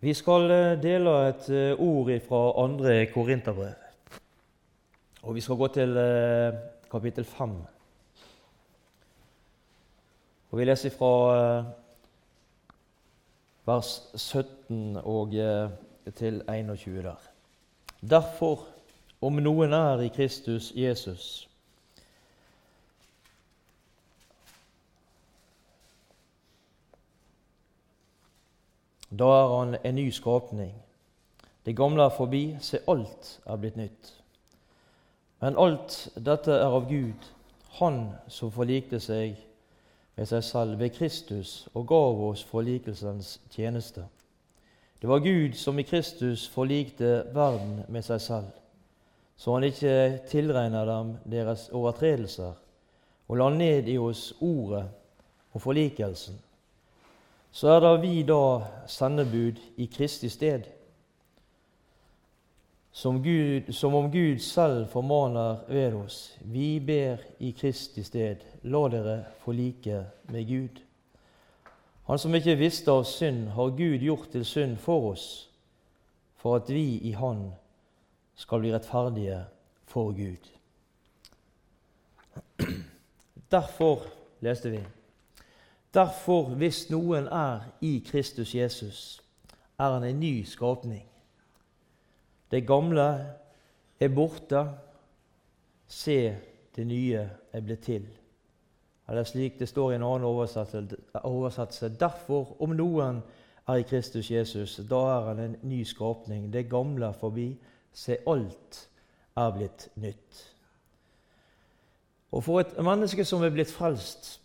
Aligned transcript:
Vi 0.00 0.12
skal 0.14 0.50
eh, 0.50 0.76
dele 0.78 1.12
et 1.26 1.48
eh, 1.50 1.80
ord 1.82 2.10
fra 2.22 2.42
andre 2.62 3.06
Korinterbrev. 3.10 3.74
Og 5.22 5.34
vi 5.34 5.40
skal 5.42 5.56
gå 5.58 5.68
til 5.74 5.96
eh, 5.98 6.54
kapittel 6.90 7.24
5. 7.24 7.56
Og 10.50 10.58
vi 10.58 10.64
leser 10.64 10.94
fra 10.94 11.64
vers 13.66 13.90
17 14.14 14.96
og 15.02 15.34
til 16.14 16.42
21 16.48 17.02
der. 17.02 17.26
Derfor, 18.00 18.64
om 19.20 19.42
noen 19.42 19.72
er 19.72 20.06
i 20.06 20.14
Kristus 20.14 20.70
Jesus, 20.76 21.47
Da 29.10 29.24
er 29.24 29.56
han 29.56 29.76
en 29.84 29.94
ny 29.94 30.10
skapning. 30.10 30.74
Det 31.66 31.76
gamle 31.76 32.02
er 32.02 32.14
forbi, 32.16 32.56
se, 32.60 32.78
alt 32.88 33.40
er 33.46 33.56
blitt 33.56 33.76
nytt. 33.76 34.12
Men 35.40 35.56
alt 35.58 36.08
dette 36.16 36.52
er 36.52 36.68
av 36.68 36.88
Gud, 36.88 37.34
Han 37.78 38.08
som 38.28 38.50
forlikte 38.50 38.98
seg 38.98 39.36
med 40.16 40.26
seg 40.26 40.42
selv 40.42 40.80
ved 40.80 40.96
Kristus 40.96 41.68
og 41.78 41.84
gav 41.86 42.22
oss 42.26 42.40
forlikelsens 42.44 43.36
tjeneste. 43.54 44.02
Det 44.98 45.08
var 45.08 45.22
Gud 45.22 45.54
som 45.54 45.78
i 45.78 45.84
Kristus 45.86 46.48
forlikte 46.48 47.28
verden 47.34 47.84
med 47.88 48.02
seg 48.02 48.20
selv, 48.20 48.48
så 49.36 49.54
han 49.54 49.68
ikke 49.68 50.24
tilregner 50.26 50.88
dem 50.88 51.12
deres 51.30 51.68
overtredelser, 51.70 52.56
og 53.28 53.38
la 53.38 53.48
ned 53.54 53.86
i 53.86 53.98
oss 53.98 54.32
ordet 54.40 54.88
og 55.52 55.62
forlikelsen 55.62 56.40
så 57.50 57.68
er 57.68 57.80
det 57.80 58.02
vi 58.02 58.22
da 58.22 58.42
sendebud 58.86 59.60
i 59.76 59.86
Kristi 59.86 60.28
sted, 60.28 60.66
som, 62.92 63.22
Gud, 63.22 63.72
som 63.72 63.94
om 63.94 64.10
Gud 64.10 64.38
selv 64.42 64.88
formaner 64.90 65.60
ved 65.68 65.94
oss. 65.94 66.38
Vi 66.40 66.80
ber 66.80 67.22
i 67.38 67.52
Kristi 67.54 68.02
sted, 68.02 68.42
la 68.62 68.88
dere 68.90 69.16
forlike 69.44 70.00
med 70.32 70.48
Gud. 70.48 70.80
Han 72.08 72.18
som 72.18 72.34
ikke 72.34 72.56
visste 72.58 72.90
av 72.90 73.04
synd, 73.06 73.48
har 73.54 73.76
Gud 73.76 74.02
gjort 74.02 74.30
til 74.32 74.44
synd 74.44 74.76
for 74.82 75.12
oss, 75.12 75.48
for 76.40 76.56
at 76.56 76.70
vi 76.72 76.98
i 77.04 77.12
Han 77.12 77.50
skal 78.34 78.62
bli 78.62 78.72
rettferdige 78.74 79.44
for 79.86 80.12
Gud. 80.16 80.48
Derfor 83.54 84.06
leste 84.40 84.70
vi 84.70 84.80
Derfor, 85.94 86.54
hvis 86.60 86.90
noen 86.90 87.28
er 87.32 87.64
i 87.80 87.98
Kristus 88.06 88.54
Jesus, 88.54 89.22
er 89.78 89.94
han 89.94 90.04
en 90.04 90.20
ny 90.20 90.44
skapning. 90.44 91.06
Det 92.50 92.66
gamle 92.66 93.08
er 94.00 94.08
borte. 94.08 94.64
Se, 95.88 96.36
det 96.76 96.86
nye 96.86 97.24
er 97.52 97.64
blitt 97.64 97.86
til. 97.88 98.04
Eller 99.08 99.24
slik 99.24 99.58
det 99.58 99.68
står 99.68 99.92
i 99.92 99.96
en 99.96 100.04
annen 100.04 100.26
oversettelse. 100.28 101.88
Derfor, 102.00 102.56
om 102.62 102.76
noen 102.76 103.22
er 103.68 103.80
i 103.80 103.86
Kristus 103.88 104.30
Jesus, 104.30 104.76
da 104.90 105.00
er 105.14 105.30
han 105.30 105.40
en 105.40 105.56
ny 105.62 105.82
skapning. 105.84 106.52
Det 106.52 106.68
gamle 106.68 107.06
er 107.06 107.16
forbi. 107.16 107.48
Se, 107.92 108.18
alt 108.28 108.88
er 109.36 109.54
blitt 109.56 109.88
nytt. 109.96 110.44
Og 112.32 112.44
for 112.44 112.60
et 112.60 112.76
menneske 112.84 113.24
som 113.24 113.42
er 113.42 113.54
blitt 113.54 113.72
frelst, 113.72 114.40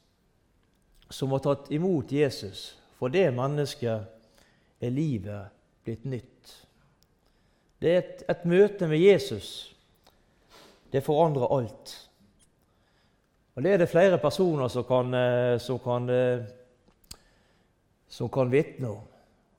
som 1.13 1.31
har 1.31 1.39
tatt 1.39 1.71
imot 1.71 2.11
Jesus. 2.11 2.73
For 2.97 3.13
det 3.13 3.27
mennesket 3.35 4.81
er 4.81 4.93
livet 4.93 5.53
blitt 5.85 6.07
nytt. 6.09 6.55
Det 7.77 7.91
er 7.91 7.99
et, 7.99 8.23
et 8.31 8.47
møte 8.49 8.87
med 8.89 9.01
Jesus. 9.01 9.75
Det 10.89 11.03
forandrer 11.05 11.53
alt. 11.53 11.93
Og 13.53 13.63
Det 13.63 13.73
er 13.73 13.83
det 13.83 13.91
flere 13.91 14.17
personer 14.17 14.71
som 14.73 14.87
kan, 14.89 15.13
eh, 15.13 15.57
som 15.61 15.79
kan, 15.79 16.09
eh, 16.09 16.45
som 18.07 18.29
kan 18.29 18.49
vitne 18.49 18.89
om. 18.89 19.03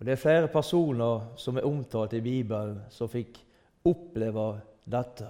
Og 0.00 0.06
Det 0.06 0.12
er 0.12 0.25
flere 0.25 0.49
personer 0.49 1.37
som 1.37 1.56
er 1.56 1.67
omtalt 1.67 2.15
i 2.15 2.21
Bibelen, 2.21 2.83
som 2.91 3.09
fikk 3.09 3.39
oppleve 3.84 4.61
dette. 4.84 5.29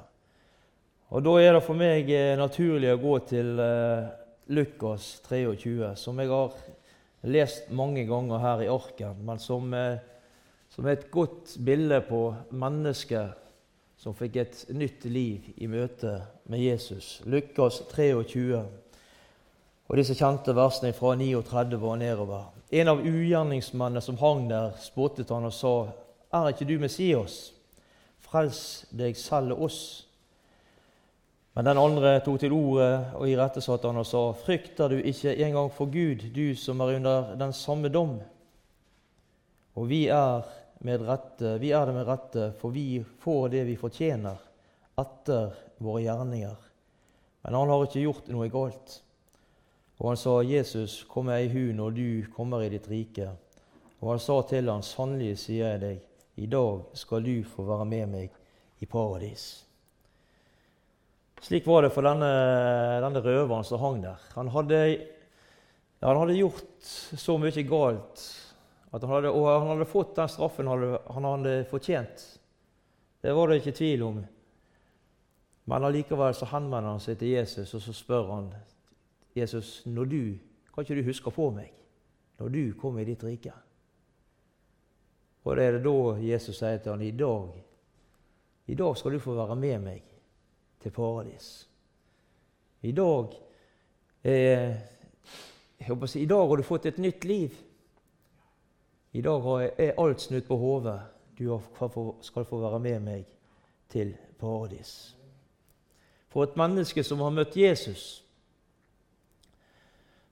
Og 1.10 1.22
Da 1.22 1.36
er 1.40 1.52
det 1.52 1.62
for 1.62 1.74
meg 1.74 2.10
eh, 2.10 2.36
naturlig 2.36 2.94
å 2.94 3.02
gå 3.02 3.18
til 3.28 3.60
Lukas 4.46 5.22
23, 5.28 5.94
som 5.96 6.18
jeg 6.20 6.28
har 6.28 6.56
lest 7.22 7.70
mange 7.72 8.04
ganger 8.06 8.42
her 8.42 8.64
i 8.64 8.68
arken, 8.68 9.22
men 9.24 9.38
som, 9.38 9.74
eh, 9.74 9.98
som 10.70 10.86
er 10.86 10.98
et 10.98 11.10
godt 11.10 11.56
bilde 11.64 12.00
på 12.08 12.34
mennesket 12.50 13.40
som 13.96 14.14
fikk 14.14 14.36
et 14.36 14.64
nytt 14.76 15.04
liv 15.08 15.46
i 15.56 15.66
møte 15.70 16.18
med 16.52 16.60
Jesus. 16.60 17.22
Lukas 17.24 17.80
23 17.88 18.58
og 19.84 19.96
disse 19.96 20.16
kjente 20.16 20.54
versene 20.56 20.92
fra 20.96 21.14
39 21.16 21.80
og 21.80 21.98
nedover. 21.98 22.50
En 22.72 22.88
av 22.88 23.00
ugjerningsmennene 23.00 24.02
som 24.04 24.18
hang 24.20 24.48
der, 24.50 24.72
spottet 24.80 25.30
han 25.30 25.44
og 25.44 25.52
sa, 25.52 25.88
'Er 26.32 26.48
ikke 26.48 26.68
du 26.68 26.78
Messias? 26.78 27.52
Frels 28.18 28.86
deg 28.90 29.16
selv 29.16 29.52
og 29.52 29.62
oss.' 29.62 30.03
Men 31.54 31.68
den 31.68 31.78
andre 31.78 32.16
tok 32.24 32.40
til 32.42 32.52
orde 32.52 32.88
og 33.14 33.28
irettesatte 33.30 33.86
han 33.86 34.00
og 34.02 34.06
sa:" 34.06 34.22
Frykter 34.34 34.90
du 34.90 34.96
ikke 34.98 35.36
engang 35.36 35.70
for 35.70 35.86
Gud, 35.86 36.26
du 36.34 36.54
som 36.58 36.80
er 36.80 36.96
under 36.96 37.36
den 37.38 37.52
samme 37.52 37.88
dom? 37.88 38.20
Og 39.74 39.88
vi 39.88 40.06
er, 40.08 40.42
rette, 40.82 41.58
vi 41.60 41.70
er 41.70 41.86
det 41.86 41.94
med 41.94 42.06
rette, 42.06 42.52
for 42.58 42.70
vi 42.70 43.04
får 43.22 43.48
det 43.48 43.64
vi 43.66 43.76
fortjener 43.76 44.36
etter 44.98 45.54
våre 45.78 46.02
gjerninger. 46.02 46.56
Men 47.44 47.54
han 47.54 47.68
har 47.68 47.86
ikke 47.86 48.02
gjort 48.02 48.28
noe 48.28 48.48
galt. 48.48 49.02
Og 50.00 50.08
han 50.08 50.16
sa, 50.16 50.42
'Jesus, 50.42 51.04
kom 51.04 51.26
meg 51.26 51.44
i 51.44 51.52
hu 51.52 51.72
når 51.72 51.90
du 51.90 52.26
kommer 52.36 52.62
i 52.62 52.68
ditt 52.68 52.88
rike.' 52.90 53.30
Og 54.00 54.10
han 54.10 54.18
sa 54.18 54.42
til 54.42 54.68
ham, 54.68 54.82
'Sannelig 54.82 55.38
sier 55.38 55.68
jeg 55.68 55.80
deg, 55.80 56.00
i 56.36 56.46
dag 56.46 56.82
skal 56.94 57.22
du 57.22 57.44
få 57.44 57.62
være 57.62 57.84
med 57.84 58.06
meg 58.06 58.30
i 58.80 58.86
paradis.' 58.86 59.63
Slik 61.42 61.66
var 61.66 61.82
det 61.82 61.90
for 61.92 62.06
denne, 62.06 62.30
denne 63.04 63.22
røveren 63.24 63.66
som 63.66 63.80
hang 63.82 64.00
der. 64.04 64.22
Han 64.36 64.48
hadde, 64.54 64.78
ja, 64.94 66.06
han 66.06 66.20
hadde, 66.22 66.38
gjort 66.38 66.88
så 67.20 67.36
mye 67.40 67.66
galt 67.68 68.22
han 68.94 69.10
hadde, 69.10 69.30
og 69.34 69.48
han 69.48 69.72
hadde 69.72 69.88
fått 69.90 70.14
den 70.14 70.30
straffen 70.30 70.68
han 70.70 71.26
hadde, 71.26 71.54
fortjent. 71.66 72.22
Det 73.24 73.32
var 73.34 73.50
det 73.50 73.58
ikke 73.58 73.74
tvil 73.74 74.04
om. 74.06 74.20
Men 75.64 75.86
allikevel 75.88 76.34
så 76.36 76.46
henvender 76.52 76.92
han 76.92 77.02
seg 77.02 77.18
til 77.18 77.32
Jesus 77.34 77.72
og 77.74 77.82
så 77.82 77.94
spør 77.96 78.30
han 78.30 78.48
Jesus, 79.34 79.80
når 79.88 80.10
du, 80.12 80.22
kan 80.70 80.84
ikke 80.84 81.00
du 81.00 81.08
huske 81.08 81.32
på 81.34 81.48
meg 81.50 81.72
når 82.38 82.50
du 82.54 82.62
kommer 82.78 83.02
i 83.02 83.08
ditt 83.08 83.24
rike? 83.26 83.54
Og 85.44 85.56
det 85.56 85.64
er 85.66 85.76
det 85.76 85.84
da 85.84 86.14
Jesus 86.22 86.58
sier 86.60 86.78
til 86.78 86.94
han, 86.94 87.02
i 87.02 87.14
dag, 87.16 87.50
i 88.70 88.76
dag 88.78 88.96
skal 88.96 89.16
du 89.16 89.22
få 89.22 89.34
være 89.36 89.56
med 89.58 89.82
meg 89.84 90.13
til 90.84 90.92
paradis. 90.92 91.48
I 92.84 92.92
dag 92.92 93.32
eh, 94.28 94.74
si, 96.06 96.22
I 96.22 96.28
dag 96.28 96.48
har 96.48 96.60
du 96.60 96.66
fått 96.66 96.86
et 96.86 97.00
nytt 97.00 97.24
liv. 97.24 97.56
I 99.12 99.22
dag 99.24 99.48
er 99.80 99.96
alt 100.00 100.20
snudd 100.20 100.44
på 100.48 100.58
hodet. 100.60 100.98
Du 101.38 101.48
skal 102.20 102.44
få 102.44 102.60
være 102.60 102.82
med 102.84 103.00
meg 103.02 103.24
til 103.88 104.12
paradis. 104.38 105.14
For 106.28 106.44
et 106.44 106.56
menneske 106.58 107.02
som 107.06 107.22
har 107.22 107.32
møtt 107.32 107.56
Jesus, 107.56 108.24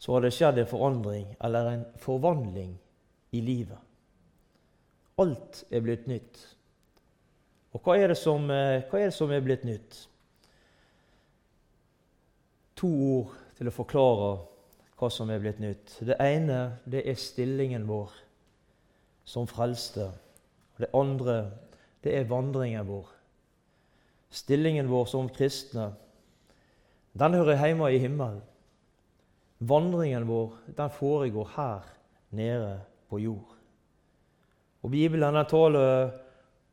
så 0.03 0.13
har 0.13 0.25
det 0.25 0.33
skjedd 0.35 0.59
en 0.59 0.67
forandring, 0.67 1.29
eller 1.41 1.69
en 1.71 1.85
forvandling, 2.03 2.75
i 3.33 3.41
livet. 3.41 3.79
Alt 5.23 5.63
er 5.71 5.81
blitt 5.81 6.09
nytt. 6.11 6.41
Og 7.73 7.81
hva 7.81 7.95
er 7.97 8.11
det 8.13 8.19
som, 8.21 8.51
eh, 8.51 8.83
er, 8.83 8.91
det 8.93 9.15
som 9.15 9.31
er 9.33 9.41
blitt 9.41 9.65
nytt? 9.65 10.09
To 12.83 12.91
ord 12.91 13.39
til 13.57 13.71
å 13.71 13.75
forklare 13.75 14.33
hva 14.99 15.11
som 15.11 15.31
er 15.31 15.41
blitt 15.43 15.63
nytt. 15.63 15.97
Det 16.03 16.19
ene 16.23 16.79
det 16.91 17.05
er 17.07 17.19
stillingen 17.19 17.87
vår 17.87 18.11
som 19.25 19.47
frelste. 19.51 20.11
Det 20.79 20.91
andre 20.95 21.53
det 22.03 22.17
er 22.19 22.31
vandringen 22.31 22.87
vår. 22.89 23.07
Stillingen 24.33 24.89
vår 24.91 25.07
som 25.11 25.29
kristne, 25.31 25.93
den 27.13 27.35
hører 27.37 27.61
hjemme 27.61 27.91
i 27.93 28.01
himmelen. 28.01 28.41
Vandringen 29.63 30.25
vår 30.27 30.57
den 30.75 30.91
foregår 30.91 31.51
her 31.55 31.91
nede 32.35 32.81
på 33.11 33.21
jord. 33.23 33.53
Og 34.83 34.91
Bibelen 34.91 35.37
den 35.37 35.47
taler 35.47 36.11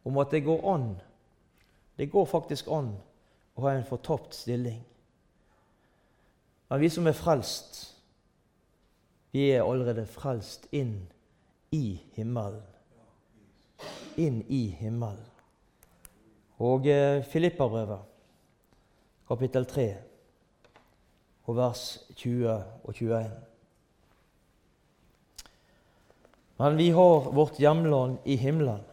om 0.08 0.18
at 0.18 0.32
det 0.32 0.46
går 0.48 0.64
an. 0.74 0.88
Det 1.98 2.10
går 2.10 2.26
faktisk 2.26 2.72
an 2.72 2.96
å 3.54 3.68
ha 3.68 3.76
en 3.76 3.86
fortapt 3.86 4.34
stilling. 4.34 4.80
Men 6.70 6.82
vi 6.82 6.90
som 6.90 7.08
er 7.10 7.18
frelst, 7.18 7.80
vi 9.32 9.50
er 9.52 9.66
allerede 9.66 10.06
frelst 10.10 10.68
inn 10.72 11.02
i 11.72 12.00
himmelen. 12.18 12.66
inn 14.20 14.42
i 14.52 14.66
himmelen. 14.76 15.22
Og 16.60 16.88
eh, 16.92 17.24
Filippabrevet, 17.24 18.02
kapittel 19.30 19.66
3, 19.66 19.86
og 21.48 21.56
vers 21.56 21.84
20 22.16 22.50
og 22.84 22.94
21. 22.94 23.30
Men 26.60 26.78
vi 26.78 26.90
har 26.92 27.32
vårt 27.32 27.62
hjemland 27.64 28.18
i 28.26 28.36
himmelen. 28.36 28.84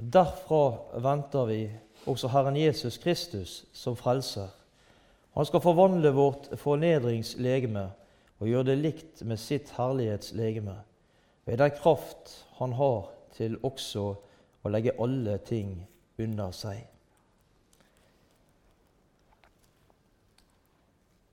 Derfra 0.00 0.98
venter 1.04 1.44
vi 1.50 1.60
også 2.08 2.32
Herren 2.32 2.56
Jesus 2.56 2.96
Kristus 2.98 3.64
som 3.76 3.96
frelser. 3.96 4.48
Han 5.34 5.46
skal 5.46 5.60
forvandle 5.60 6.10
vårt 6.14 6.46
fornedringslegeme 6.62 7.88
og 8.38 8.48
gjøre 8.48 8.68
det 8.68 8.76
likt 8.78 9.22
med 9.26 9.38
sitt 9.42 9.72
herlighetslegeme, 9.74 10.76
ved 11.44 11.58
den 11.58 11.70
kraft 11.74 12.46
han 12.60 12.72
har 12.78 13.10
til 13.34 13.56
også 13.66 14.04
å 14.64 14.70
legge 14.70 14.94
alle 15.02 15.38
ting 15.42 15.88
under 16.22 16.50
seg. 16.54 16.86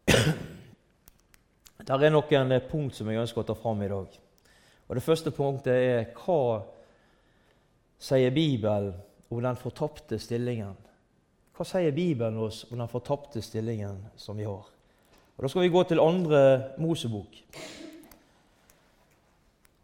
Der 1.88 2.06
er 2.06 2.13
noen 2.13 2.62
punkt 2.71 2.95
som 2.98 3.09
jeg 3.09 3.21
ønsker 3.21 3.42
å 3.44 3.50
ta 3.51 3.56
fram 3.57 3.81
i 3.86 3.92
dag. 3.92 4.09
Og 4.89 4.95
Det 4.98 5.03
første 5.06 5.31
punktet 5.31 5.74
er 5.77 6.09
hva 6.18 6.62
sier 8.01 8.33
Bibelen 8.33 8.94
om 9.30 9.42
den 9.45 9.56
fortapte 9.62 10.19
stillingen? 10.19 10.75
Hva 11.57 11.68
sier 11.68 11.92
Bibelen 11.92 12.39
oss 12.42 12.63
om 12.71 12.80
den 12.80 12.89
fortapte 12.92 13.42
stillingen 13.44 14.00
som 14.15 14.38
vi 14.38 14.48
har? 14.48 14.65
Og 15.38 15.44
Da 15.44 15.48
skal 15.48 15.62
vi 15.62 15.74
gå 15.74 15.83
til 15.83 16.00
andre 16.00 16.71
Mosebok. 16.77 17.38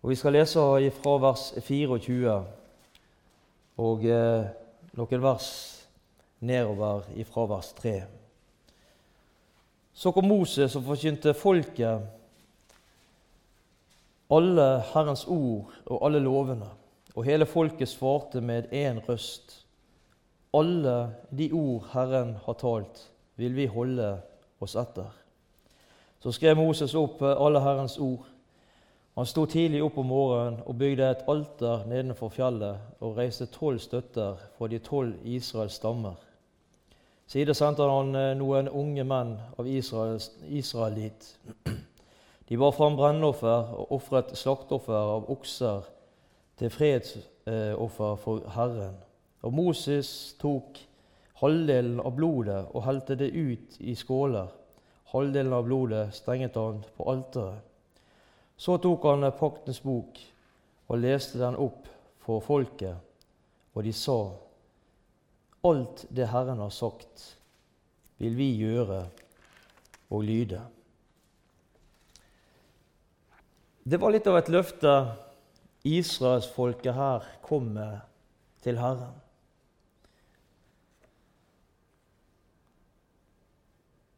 Og 0.01 0.09
Vi 0.09 0.15
skal 0.15 0.33
lese 0.33 0.59
fra 1.01 1.17
vers 1.17 1.53
24 1.61 2.45
og 3.77 4.05
eh, 4.05 4.45
noen 4.97 5.21
vers 5.21 5.49
nedover 6.39 7.05
fra 7.25 7.45
vers 7.45 7.73
3. 7.77 7.93
Så 9.93 10.11
kom 10.13 10.27
Moses 10.29 10.75
og 10.77 10.85
forkynte 10.85 11.33
folket 11.33 12.05
alle 14.29 14.65
Herrens 14.93 15.25
ord 15.27 15.71
og 15.85 16.05
alle 16.05 16.19
lovene, 16.19 16.69
og 17.15 17.25
hele 17.25 17.45
folket 17.45 17.89
svarte 17.89 18.41
med 18.41 18.69
én 18.71 18.99
røst. 19.07 19.66
Alle 20.53 21.15
de 21.37 21.51
ord 21.51 21.89
Herren 21.93 22.35
har 22.45 22.53
talt, 22.53 23.11
vil 23.35 23.55
vi 23.55 23.65
holde 23.65 24.17
oss 24.59 24.75
etter. 24.75 25.09
Så 26.19 26.31
skrev 26.31 26.57
Moses 26.57 26.95
opp 26.95 27.21
alle 27.21 27.61
Herrens 27.61 27.97
ord. 27.99 28.25
Han 29.17 29.25
sto 29.25 29.45
tidlig 29.45 29.81
opp 29.83 29.97
om 29.97 30.09
morgenen 30.11 30.61
og 30.65 30.77
bygde 30.77 31.09
et 31.09 31.25
alter 31.27 31.85
nedenfor 31.89 32.29
fjellet 32.29 33.01
og 33.01 33.17
reiste 33.17 33.49
tolv 33.53 33.81
støtter 33.81 34.37
for 34.57 34.69
de 34.69 34.79
tolv 34.79 35.13
Israels 35.25 35.77
stammer. 35.81 36.15
Siden 37.27 37.55
sendte 37.57 37.83
han 37.89 38.13
noen 38.39 38.69
unge 38.69 39.03
menn 39.03 39.35
av 39.59 39.67
Israels, 39.67 40.31
Israelit 40.47 41.33
de 42.49 42.57
bar 42.57 42.71
fram 42.71 42.95
brennoffer 42.95 43.73
og 43.75 43.91
ofret 43.97 44.31
slakteoffer 44.39 44.95
av 44.95 45.25
okser 45.31 45.87
til 46.57 46.71
fredsoffer 46.71 48.15
for 48.21 48.45
Herren. 48.55 48.95
Og 49.45 49.53
Moses 49.53 50.09
tok 50.41 50.79
halvdelen 51.41 51.99
av 52.01 52.15
blodet 52.17 52.63
og 52.73 52.85
helte 52.87 53.17
det 53.19 53.29
ut 53.35 53.77
i 53.79 53.93
skåler. 53.97 54.49
Halvdelen 55.13 55.53
av 55.53 55.67
blodet 55.67 56.09
stenget 56.17 56.57
han 56.57 56.81
på 56.97 57.09
alteret. 57.11 57.61
Så 58.57 58.79
tok 58.81 59.05
han 59.05 59.27
paktens 59.37 59.83
bok 59.85 60.17
og 60.87 60.99
leste 61.03 61.37
den 61.37 61.59
opp 61.61 61.85
for 62.25 62.41
folket, 62.41 62.97
og 63.73 63.83
de 63.83 63.93
sa:" 63.93 64.33
Alt 65.63 66.05
det 66.09 66.27
Herren 66.31 66.59
har 66.59 66.69
sagt, 66.69 67.37
vil 68.17 68.35
vi 68.37 68.49
gjøre 68.57 69.05
og 70.09 70.23
lyde. 70.23 70.61
Det 73.83 73.99
var 73.99 74.11
litt 74.11 74.27
av 74.27 74.37
et 74.37 74.49
løfte 74.49 74.93
israelsfolket 75.87 76.93
her 76.93 77.25
kom 77.41 77.69
med 77.75 77.99
til 78.63 78.79
Herren. 78.79 79.26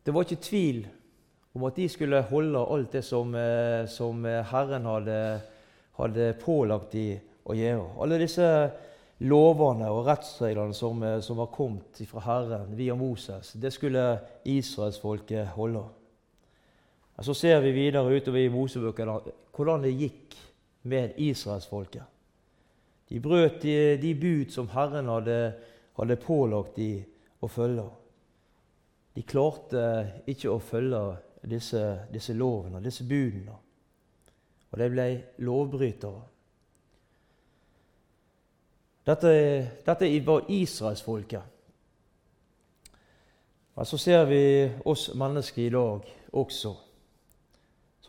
Det 0.10 0.14
var 0.16 0.26
ikke 0.26 0.42
tvil 0.42 0.78
om 1.54 1.64
at 1.68 1.76
de 1.78 1.84
skulle 1.86 2.24
holde 2.32 2.62
alt 2.74 2.96
det 2.98 3.04
som, 3.06 3.36
eh, 3.38 3.86
som 3.86 4.24
Herren 4.26 4.88
hadde, 4.90 5.18
hadde 6.00 6.32
pålagt 6.42 6.96
dem 6.98 7.20
å 7.46 7.54
gjøre. 7.54 7.84
Alle 8.02 8.18
disse 8.18 8.48
lovene 9.30 9.92
og 9.94 10.08
rettsreglene 10.08 10.74
som, 10.74 11.04
eh, 11.04 11.20
som 11.22 11.38
var 11.38 11.52
kommet 11.54 12.02
fra 12.10 12.24
Herren 12.26 12.74
via 12.74 12.96
Moses, 12.96 13.54
det 13.54 13.70
skulle 13.72 14.20
israelsfolket 14.46 15.54
holde. 15.54 15.86
Så 17.22 17.36
ser 17.36 17.62
vi 17.62 17.72
videre 17.72 18.10
utover 18.10 18.40
i 18.40 18.50
Mosebøkene 18.50 19.20
hvordan 19.54 19.86
det 19.86 19.94
gikk 19.94 20.36
med 20.90 21.14
israelsfolket. 21.18 22.02
De 23.10 23.20
brøt 23.20 23.62
de, 23.62 23.98
de, 24.02 24.16
bud 24.16 24.50
som 24.50 24.74
Herren 24.74 25.06
hadde, 25.06 25.54
hadde 26.02 26.22
pålagt 26.26 26.82
dem 26.82 27.06
å 27.46 27.48
følge. 27.48 27.92
De 29.16 29.24
klarte 29.28 29.84
ikke 30.30 30.52
å 30.52 30.60
følge 30.64 31.02
disse, 31.50 31.82
disse 32.14 32.34
lovene, 32.34 32.82
disse 32.84 33.06
budene. 33.08 33.56
Og 34.70 34.80
de 34.80 34.90
ble 34.94 35.08
lovbrytere. 35.46 36.26
Dette, 39.10 39.32
dette 39.86 40.12
var 40.26 40.52
israelsfolket. 40.54 41.56
Men 43.76 43.88
så 43.88 43.98
ser 43.98 44.28
vi 44.30 44.44
oss 44.86 45.10
mennesker 45.18 45.66
i 45.66 45.74
dag 45.74 46.14
også 46.38 46.76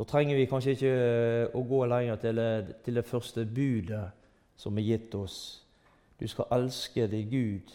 så 0.00 0.04
trenger 0.04 0.36
vi 0.36 0.46
kanskje 0.48 0.72
ikke 0.72 0.90
eh, 0.96 1.50
å 1.52 1.60
gå 1.68 1.78
lenger 1.84 2.16
til 2.22 2.38
det, 2.40 2.76
til 2.86 2.96
det 2.96 3.02
første 3.04 3.42
budet 3.44 4.06
som 4.56 4.78
er 4.80 4.86
gitt 4.86 5.12
oss. 5.18 5.34
Du 6.16 6.24
skal 6.24 6.48
elske 6.56 7.04
deg 7.12 7.26
Gud. 7.28 7.74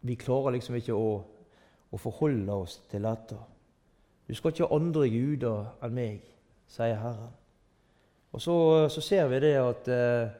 Vi 0.00 0.16
klarer 0.16 0.56
liksom 0.56 0.78
ikke 0.78 0.96
å, 0.96 1.10
å 1.90 2.00
forholde 2.00 2.56
oss 2.64 2.78
til 2.90 3.04
dette. 3.04 3.36
Du 4.28 4.34
skal 4.38 4.54
ikke 4.54 4.68
ha 4.68 4.76
andre 4.78 5.08
guder 5.10 5.72
enn 5.84 5.96
meg, 5.96 6.26
sier 6.70 6.96
Herren. 7.00 7.34
Og 8.30 8.42
så, 8.42 8.54
så 8.94 9.02
ser 9.02 9.26
vi 9.32 9.40
det 9.42 9.56
at 9.58 9.88
eh, 9.90 10.36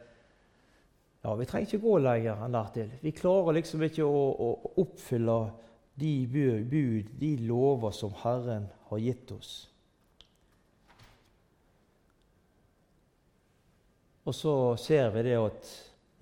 ja, 1.25 1.35
vi 1.35 1.47
trenger 1.49 1.67
ikke 1.67 1.83
gå 1.83 1.97
lenger 2.05 2.45
enn 2.45 2.55
dertil. 2.55 2.93
Vi 3.03 3.13
klarer 3.17 3.59
liksom 3.59 3.83
ikke 3.85 4.07
å, 4.07 4.21
å 4.31 4.77
oppfylle 4.85 5.41
de 6.01 6.15
bud, 6.31 7.11
de 7.21 7.33
lover 7.49 7.93
som 7.93 8.15
Herren 8.23 8.71
har 8.89 9.03
gitt 9.03 9.33
oss. 9.35 9.53
Og 14.25 14.37
så 14.37 14.55
ser 14.79 15.11
vi 15.17 15.25
det 15.27 15.37
at 15.41 15.71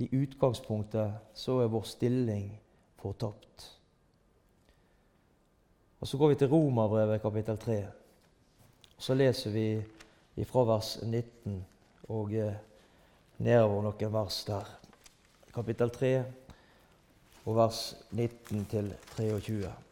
i 0.00 0.08
utgangspunktet 0.22 1.36
så 1.36 1.58
er 1.60 1.70
vår 1.70 1.86
stilling 1.90 2.48
fortapt. 2.98 3.68
Og 6.00 6.08
Så 6.08 6.18
går 6.18 6.28
vi 6.28 6.34
til 6.34 6.50
Romerbrevet 6.50 7.22
kapittel 7.22 7.58
3. 7.58 7.78
Og 8.96 9.02
Så 9.02 9.14
leser 9.14 9.50
vi 9.50 10.44
fra 10.44 10.64
vers 10.64 10.98
19 11.02 11.64
og 12.08 12.32
eh, 12.32 12.54
nedover 13.38 13.82
noen 13.82 14.12
vers 14.14 14.44
der. 14.46 14.70
Kapittel 15.54 15.90
3, 15.90 16.12
og 17.44 17.56
vers 17.56 17.96
19 18.12 18.64
til 18.70 18.94
23. 19.16 19.87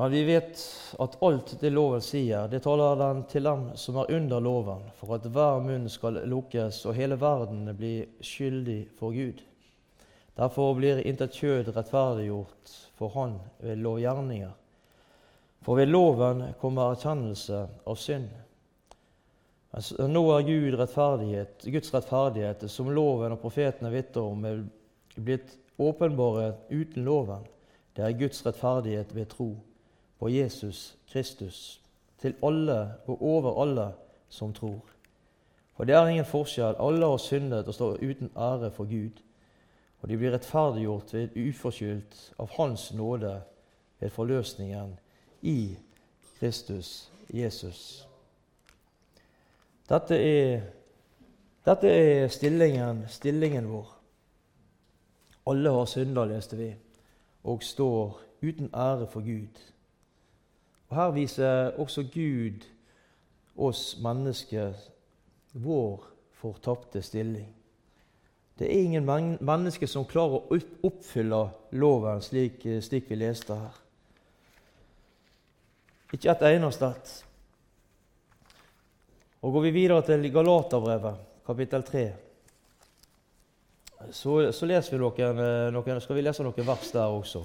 Men 0.00 0.10
vi 0.10 0.24
vet 0.24 0.60
at 0.98 1.16
alt 1.22 1.56
det 1.60 1.70
loven 1.74 2.02
sier, 2.06 2.44
det 2.46 2.60
taler 2.62 3.00
den 3.00 3.24
til 3.26 3.48
dem 3.48 3.64
som 3.74 3.96
er 3.98 4.12
under 4.14 4.38
loven, 4.38 4.84
for 4.94 5.16
at 5.16 5.26
hver 5.26 5.58
munn 5.64 5.88
skal 5.90 6.20
lukkes 6.30 6.84
og 6.86 6.94
hele 6.94 7.18
verden 7.18 7.66
blir 7.74 8.06
skyldig 8.22 8.84
for 8.94 9.10
Gud. 9.10 9.42
Derfor 10.38 10.78
blir 10.78 11.02
intet 11.02 11.34
kjød 11.34 11.72
rettferdiggjort 11.74 12.76
for 12.94 13.10
Han 13.16 13.40
ved 13.58 13.82
lovgjerninger. 13.82 14.54
For 15.66 15.82
ved 15.82 15.90
loven 15.90 16.46
kommer 16.62 16.92
erkjennelse 16.94 17.66
av 17.82 17.98
synd. 17.98 18.30
Men 19.74 20.14
nå 20.14 20.26
er 20.36 20.46
Gud 20.46 20.78
rettferdighet, 20.78 21.66
Guds 21.74 21.90
rettferdighet, 21.94 22.68
som 22.70 22.94
loven 22.94 23.34
og 23.34 23.42
profetene 23.42 23.90
vitner 23.90 24.30
om, 24.30 24.46
er 24.46 24.62
blitt 25.18 25.58
åpenbare 25.74 26.52
uten 26.70 27.02
loven. 27.02 27.42
Det 27.98 28.06
er 28.06 28.20
Guds 28.22 28.46
rettferdighet 28.46 29.10
ved 29.10 29.34
tro 29.34 29.56
på 30.18 30.28
Jesus 30.28 30.96
Kristus, 31.12 31.80
til 32.18 32.34
alle 32.42 32.94
og 33.06 33.22
over 33.22 33.62
alle 33.62 33.92
som 34.28 34.52
tror. 34.52 34.80
For 35.76 35.84
det 35.84 35.94
er 35.94 36.06
ingen 36.06 36.26
forskjell. 36.26 36.74
Alle 36.80 37.06
har 37.06 37.16
syndet 37.16 37.68
og 37.68 37.74
står 37.74 38.00
uten 38.02 38.30
ære 38.36 38.70
for 38.70 38.84
Gud. 38.84 39.22
Og 40.00 40.08
de 40.08 40.16
blir 40.16 40.32
rettferdiggjort 40.34 41.14
ved 41.14 41.36
uforskyldt 41.48 42.32
av 42.38 42.50
Hans 42.56 42.92
nåde 42.94 43.42
ved 44.00 44.10
forløsningen 44.10 44.98
i 45.42 45.76
Kristus 46.38 47.10
Jesus. 47.34 48.08
Dette 49.88 50.18
er, 50.18 50.60
dette 51.66 51.88
er 51.88 52.28
stillingen, 52.28 53.04
stillingen 53.08 53.70
vår. 53.70 53.94
Alle 55.46 55.70
har 55.70 55.84
synda, 55.84 56.24
leste 56.24 56.56
vi, 56.56 56.72
og 57.44 57.62
står 57.62 58.20
uten 58.42 58.70
ære 58.74 59.06
for 59.06 59.20
Gud. 59.20 59.62
Og 60.88 60.96
Her 60.96 61.10
viser 61.10 61.78
også 61.80 62.02
Gud 62.12 62.64
oss 63.58 63.98
mennesker 64.02 64.72
vår 65.52 66.04
fortapte 66.38 67.02
stilling. 67.02 67.48
Det 68.58 68.66
er 68.66 68.82
ingen 68.82 69.06
mennesker 69.40 69.86
som 69.86 70.06
klarer 70.08 70.40
å 70.40 70.58
oppfylle 70.88 71.44
loven 71.78 72.22
slik, 72.22 72.64
slik 72.82 73.10
vi 73.10 73.18
leste 73.20 73.54
her. 73.54 73.76
Ikke 76.14 76.32
et 76.32 76.46
eneste 76.54 76.88
et. 76.88 77.12
Og 79.42 79.52
Går 79.54 79.68
vi 79.68 79.70
videre 79.76 80.02
til 80.02 80.24
Galaterbrevet, 80.32 81.20
kapittel 81.46 81.84
3, 81.86 82.06
så, 84.10 84.34
så 84.54 84.66
leser 84.66 84.94
vi 84.94 85.00
noen, 85.02 85.40
noen, 85.74 86.00
skal 86.02 86.18
vi 86.18 86.22
lese 86.22 86.44
noen 86.46 86.66
vers 86.66 86.90
der 86.94 87.14
også. 87.14 87.42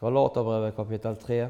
Galaterbrevet 0.00 0.72
kapittel 0.76 1.16
3. 1.20 1.48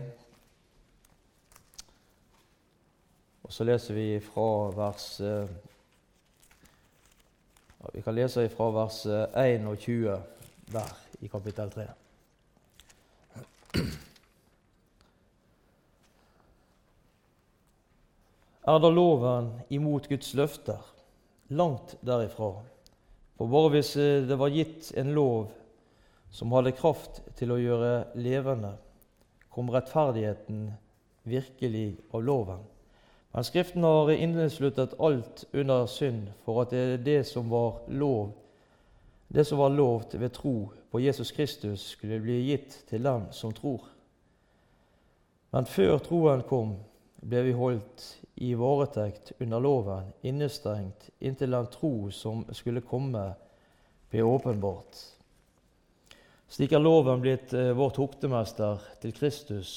Og 3.46 3.52
så 3.54 3.66
leser 3.66 3.94
vi 3.94 4.06
fra 4.22 4.46
vers 4.74 5.04
eh, 5.22 5.52
ja, 7.78 7.92
Vi 7.94 8.02
kan 8.02 8.16
lese 8.18 8.48
fra 8.50 8.66
vers 8.74 9.04
21 9.06 10.10
eh, 10.10 10.18
der 10.74 10.90
i 11.22 11.30
kapittel 11.30 11.70
3. 11.70 11.86
Er 18.66 18.82
da 18.82 18.90
loven 18.90 19.54
imot 19.70 20.10
Guds 20.10 20.34
løfter? 20.34 20.82
Langt 21.54 21.94
derifra. 22.02 22.50
For 23.38 23.46
bare 23.46 23.76
hvis 23.78 23.94
eh, 23.96 24.26
det 24.26 24.42
var 24.42 24.50
gitt 24.50 24.90
en 24.98 25.14
lov 25.14 25.59
som 26.30 26.52
hadde 26.52 26.74
kraft 26.78 27.22
til 27.38 27.52
å 27.52 27.58
gjøre 27.60 27.94
levende, 28.18 28.74
kom 29.50 29.70
rettferdigheten 29.72 30.68
virkelig 31.28 31.98
av 32.14 32.24
loven. 32.24 32.62
Men 33.30 33.46
Skriften 33.46 33.86
har 33.86 34.10
innesluttet 34.10 34.96
alt 34.98 35.44
under 35.52 35.86
synd 35.86 36.30
for 36.44 36.62
at 36.62 36.72
det 36.74 36.80
er 36.82 37.02
det 37.06 37.20
som 37.28 37.50
var 37.50 37.82
lov, 37.88 38.32
det 39.28 39.44
som 39.46 39.58
var 39.62 39.74
lovt 39.74 40.16
ved 40.18 40.32
tro 40.34 40.54
på 40.90 41.00
Jesus 41.00 41.30
Kristus, 41.32 41.92
skulle 41.94 42.18
bli 42.22 42.40
gitt 42.48 42.80
til 42.90 43.04
dem 43.06 43.28
som 43.30 43.54
tror. 43.54 43.84
Men 45.50 45.66
før 45.66 45.98
troen 46.02 46.42
kom, 46.46 46.74
ble 47.22 47.44
vi 47.46 47.54
holdt 47.54 48.06
i 48.42 48.54
varetekt 48.58 49.32
under 49.38 49.62
loven, 49.62 50.10
innestengt 50.22 51.10
inntil 51.20 51.54
den 51.54 51.70
tro 51.70 52.10
som 52.14 52.42
skulle 52.56 52.82
komme, 52.82 53.28
ble 54.10 54.26
åpenbart. 54.26 54.98
Slik 56.50 56.72
er 56.74 56.82
loven 56.82 57.20
blitt 57.22 57.52
vårt 57.54 57.76
vår 57.78 57.92
toktemester 57.94 58.80
til 59.02 59.12
Kristus 59.14 59.74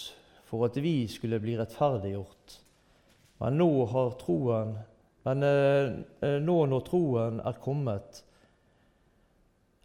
for 0.50 0.66
at 0.66 0.78
vi 0.82 1.08
skulle 1.10 1.38
bli 1.42 1.54
rettferdiggjort. 1.60 2.56
Men 3.42 3.60
nå, 3.62 3.70
troen, 4.22 4.76
men 5.26 5.46
eh, 5.46 5.92
eh, 6.26 6.40
nå 6.42 6.58
når 6.70 6.84
troen 6.88 7.40
er 7.46 7.60
kommet, 7.62 8.24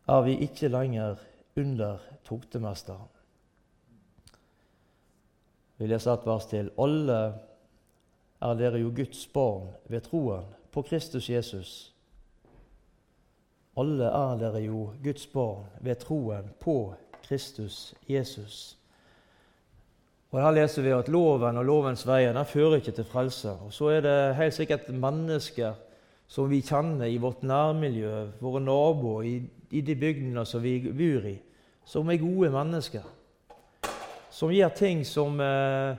er 0.09 0.25
vi 0.25 0.38
ikke 0.45 0.71
lenger 0.73 1.21
under 1.61 2.04
toktemesteren. 2.28 3.09
Vi 5.78 5.88
leser 5.88 6.16
et 6.16 6.26
vers 6.26 6.49
til. 6.50 6.73
Alle 6.80 7.18
er 8.42 8.59
dere 8.59 8.80
jo 8.80 8.95
Guds 8.97 9.26
barn 9.33 9.68
ved 9.92 10.09
troen 10.09 10.49
på 10.75 10.83
Kristus 10.88 11.28
Jesus. 11.30 11.73
Alle 13.78 14.08
er 14.11 14.38
dere 14.40 14.64
jo 14.64 14.88
Guds 15.04 15.26
barn 15.30 15.68
ved 15.80 16.00
troen 16.02 16.49
på 16.61 16.94
Kristus 17.28 17.94
Jesus. 18.08 18.78
Og 20.30 20.42
Her 20.42 20.50
leser 20.52 20.82
vi 20.82 20.92
at 20.92 21.08
loven 21.08 21.56
og 21.56 21.64
lovens 21.64 22.02
veier 22.06 22.35
den 22.37 22.49
fører 22.49 22.80
ikke 22.80 22.92
til 22.92 23.06
frelse. 23.08 23.50
Og 23.50 23.73
Så 23.73 23.92
er 23.94 24.00
det 24.00 24.37
helt 24.37 24.54
sikkert 24.54 24.88
mennesker 24.88 25.76
som 26.28 26.50
vi 26.50 26.61
kjenner 26.61 27.06
i 27.08 27.16
vårt 27.16 27.42
nærmiljø, 27.42 28.26
våre 28.40 28.61
naboer, 28.61 29.23
i, 29.23 29.42
i 29.70 29.80
de 29.80 29.94
bygdene 29.97 30.44
som 30.47 30.62
vi 30.62 30.80
bor 30.82 31.28
i, 31.30 31.38
som 31.85 32.11
er 32.11 32.20
gode 32.20 32.50
mennesker. 32.52 33.06
Som 34.30 34.52
gjør 34.52 34.75
ting 34.76 35.06
som 35.06 35.40
eh, 35.40 35.97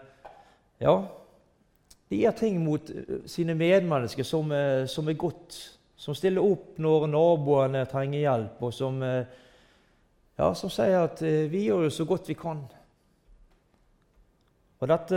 Ja, 0.80 0.94
de 2.10 2.22
gjør 2.22 2.38
ting 2.38 2.62
mot 2.64 2.90
eh, 2.90 3.26
sine 3.26 3.56
medmennesker 3.58 4.24
som, 4.24 4.52
eh, 4.52 4.86
som 4.88 5.10
er 5.10 5.18
godt 5.18 5.79
som 6.00 6.16
stiller 6.16 6.46
opp 6.46 6.78
når 6.80 7.10
naboene 7.12 7.84
trenger 7.92 8.24
hjelp, 8.24 8.62
og 8.64 8.74
som, 8.74 9.02
eh, 9.04 9.26
ja, 10.40 10.54
som 10.56 10.72
sier 10.72 11.04
at 11.04 11.22
eh, 11.22 11.50
'vi 11.52 11.66
gjør 11.68 11.84
jo 11.84 11.90
så 11.90 12.06
godt 12.06 12.30
vi 12.30 12.34
kan'. 12.40 12.64
Og 14.80 14.88
dette 14.88 15.16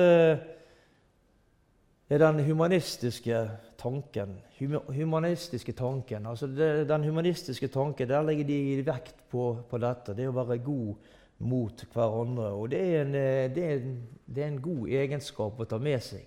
er 2.10 2.18
den 2.18 2.44
humanistiske 2.44 3.50
tanken. 3.78 4.40
humanistiske 4.88 5.72
tanken, 5.72 6.26
altså 6.26 6.46
det, 6.46 6.88
Den 6.88 7.04
humanistiske 7.04 7.68
tanken, 7.68 8.08
Der 8.08 8.22
legger 8.22 8.44
de 8.44 8.82
vekt 8.86 9.14
på, 9.30 9.58
på, 9.70 9.78
dette. 9.78 10.14
Det 10.14 10.28
å 10.28 10.32
være 10.32 10.58
god 10.58 10.94
mot 11.38 11.84
hverandre. 11.94 12.52
Og 12.52 12.70
det 12.70 12.80
er, 12.80 13.02
en, 13.02 13.14
eh, 13.14 13.54
det, 13.54 13.64
er 13.64 13.76
en, 13.76 14.08
det 14.26 14.42
er 14.42 14.48
en, 14.48 14.60
god 14.60 14.88
egenskap 14.88 15.60
å 15.60 15.64
ta 15.64 15.78
med 15.78 16.02
seg. 16.02 16.26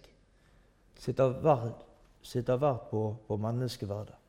Sitter 0.96 2.58
verd 2.58 2.90
på, 2.90 3.16
på 3.28 3.38
menneskeverdet. 3.38 4.25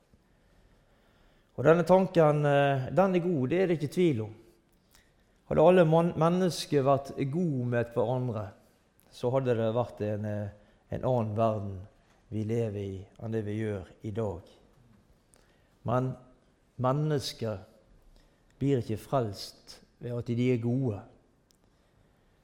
Og 1.57 1.65
Denne 1.65 1.87
tanken 1.89 2.45
eh, 2.45 2.91
den 2.93 3.17
er 3.17 3.25
god, 3.25 3.49
det 3.49 3.61
er 3.61 3.71
det 3.71 3.79
ikke 3.79 3.95
tvil 3.95 4.21
om. 4.27 4.35
Hadde 5.49 5.65
alle 5.65 5.87
mennesker 5.89 6.85
vært 6.85 7.15
gode 7.33 7.69
med 7.71 7.93
hverandre, 7.95 8.49
så 9.15 9.31
hadde 9.33 9.55
det 9.57 9.71
vært 9.73 10.03
en, 10.05 10.29
eh, 10.29 10.55
en, 10.93 11.07
annen 11.07 11.33
verden 11.39 11.77
vi 12.35 12.45
lever 12.45 12.81
i, 12.83 13.01
enn 13.23 13.33
det 13.33 13.45
vi 13.47 13.57
gjør 13.63 13.89
i 14.05 14.13
dag. 14.13 14.53
Men 15.89 16.13
mennesker 16.83 17.63
blir 18.61 18.83
ikke 18.83 19.01
frelst 19.01 19.79
ved 20.03 20.17
at 20.19 20.29
de 20.29 20.53
er 20.53 20.61
gode. 20.61 21.01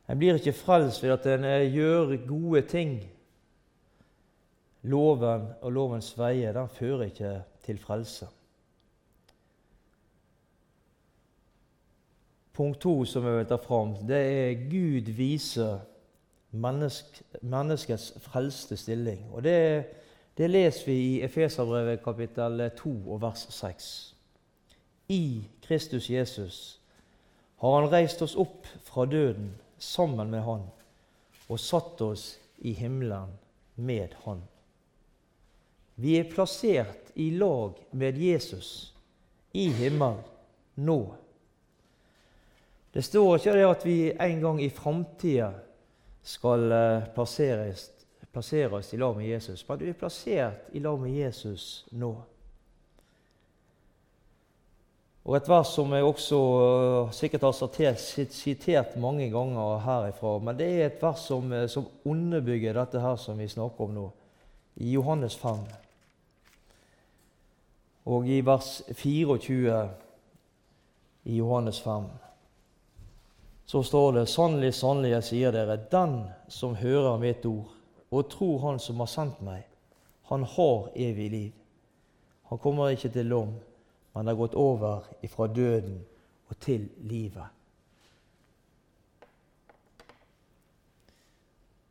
En 0.09 0.21
blir 0.21 0.39
ikke 0.39 0.57
frelst 0.57 1.03
ved 1.05 1.19
at 1.19 1.29
en 1.35 1.51
eh, 1.51 1.69
gjør 1.69 2.17
gode 2.25 2.65
ting. 2.71 3.01
Loven 4.89 5.51
og 5.61 5.75
lovens 5.75 6.15
veier 6.17 6.57
den 6.57 6.71
fører 6.81 7.11
ikke 7.11 7.41
til 7.67 7.83
frelse. 7.83 8.31
Punkt 12.53 12.81
to 12.81 13.05
som 13.09 13.25
jeg 13.25 13.39
vil 13.39 13.49
ta 13.49 13.57
fram, 13.57 13.95
det 14.09 14.19
er 14.21 14.65
Gud 14.69 15.09
viser 15.17 15.79
menneske, 16.53 17.25
menneskets 17.41 18.13
frelste 18.21 18.77
stilling. 18.77 19.25
Og 19.33 19.45
det, 19.45 19.87
det 20.37 20.51
leser 20.51 20.87
vi 20.87 20.97
i 20.97 21.23
Efeserbrevet 21.25 22.03
kapittel 22.05 22.71
2 22.77 22.93
og 23.07 23.23
vers 23.23 23.47
6. 23.51 23.89
I 25.09 25.45
Kristus 25.65 26.11
Jesus 26.11 26.81
har 27.57 27.81
Han 27.81 27.93
reist 27.93 28.23
oss 28.23 28.37
opp 28.37 28.67
fra 28.85 29.07
døden 29.07 29.55
sammen 29.79 30.31
med 30.31 30.43
Han 30.43 30.65
og 31.49 31.61
satt 31.61 32.01
oss 32.01 32.39
i 32.59 32.73
himmelen 32.73 33.33
med 33.77 34.15
Han. 34.25 34.43
Vi 35.95 36.17
er 36.19 36.31
plassert 36.31 37.13
i 37.15 37.31
lag 37.31 37.77
med 37.93 38.19
Jesus 38.19 38.93
i 39.53 39.69
himmelen 39.71 40.21
nå. 40.75 41.01
Det 42.95 43.05
står 43.05 43.37
ikke 43.37 43.53
det 43.57 43.65
at 43.65 43.85
vi 43.87 43.99
en 44.11 44.41
gang 44.41 44.59
i 44.63 44.69
framtida 44.69 45.53
skal 46.23 46.73
eh, 46.73 47.07
plasseres, 47.15 47.87
plasseres 48.33 48.93
i 48.93 48.99
lag 49.01 49.17
med 49.17 49.27
Jesus, 49.27 49.65
men 49.69 49.79
du 49.79 49.87
er 49.89 49.97
plassert 49.97 50.69
i 50.73 50.83
lag 50.85 51.01
med 51.01 51.17
Jesus 51.17 51.87
nå. 51.91 52.13
Og 55.25 55.37
Et 55.37 55.49
vers 55.49 55.69
som 55.71 55.93
jeg 55.95 56.03
også 56.03 56.37
uh, 56.37 57.11
sikkert 57.15 57.45
har 57.47 57.95
sitert, 58.29 58.97
mange 58.97 59.29
ganger 59.31 59.79
herifra, 59.79 60.39
men 60.39 60.57
det 60.59 60.67
er 60.67 60.87
et 60.87 61.03
vers 61.03 61.21
som, 61.29 61.53
uh, 61.53 61.69
som 61.71 61.87
underbygger 62.05 62.75
dette 62.75 63.01
her 63.01 63.17
som 63.17 63.39
vi 63.39 63.47
snakker 63.49 63.87
om 63.87 63.95
nå, 63.95 64.09
i 64.77 64.91
Johannes 64.97 65.37
5. 65.39 65.63
Og 68.05 68.27
i 68.27 68.41
vers 68.43 68.83
24 68.99 69.79
i 71.25 71.37
Johannes 71.39 71.81
5 71.81 72.11
så 73.73 73.83
står 73.83 74.13
det 74.13 74.27
sannelig, 74.27 74.75
sannelig, 74.75 75.11
jeg 75.15 75.25
sier 75.25 75.53
dere, 75.55 75.79
den 75.89 76.19
som 76.53 76.75
hører 76.77 77.15
mitt 77.17 77.47
ord 77.49 77.71
og 78.13 78.29
tror 78.29 78.59
Han 78.61 78.81
som 78.85 79.01
har 79.01 79.09
sendt 79.09 79.41
meg, 79.41 79.63
han 80.29 80.45
har 80.45 80.91
evig 80.93 81.31
liv. 81.33 81.55
Han 82.51 82.61
kommer 82.61 82.93
ikke 82.93 83.09
til 83.09 83.33
lom, 83.33 83.55
men 84.13 84.29
har 84.29 84.37
gått 84.37 84.59
over 84.61 85.09
ifra 85.25 85.49
døden 85.49 86.05
og 86.53 86.61
til 86.61 86.85
livet. 87.01 87.49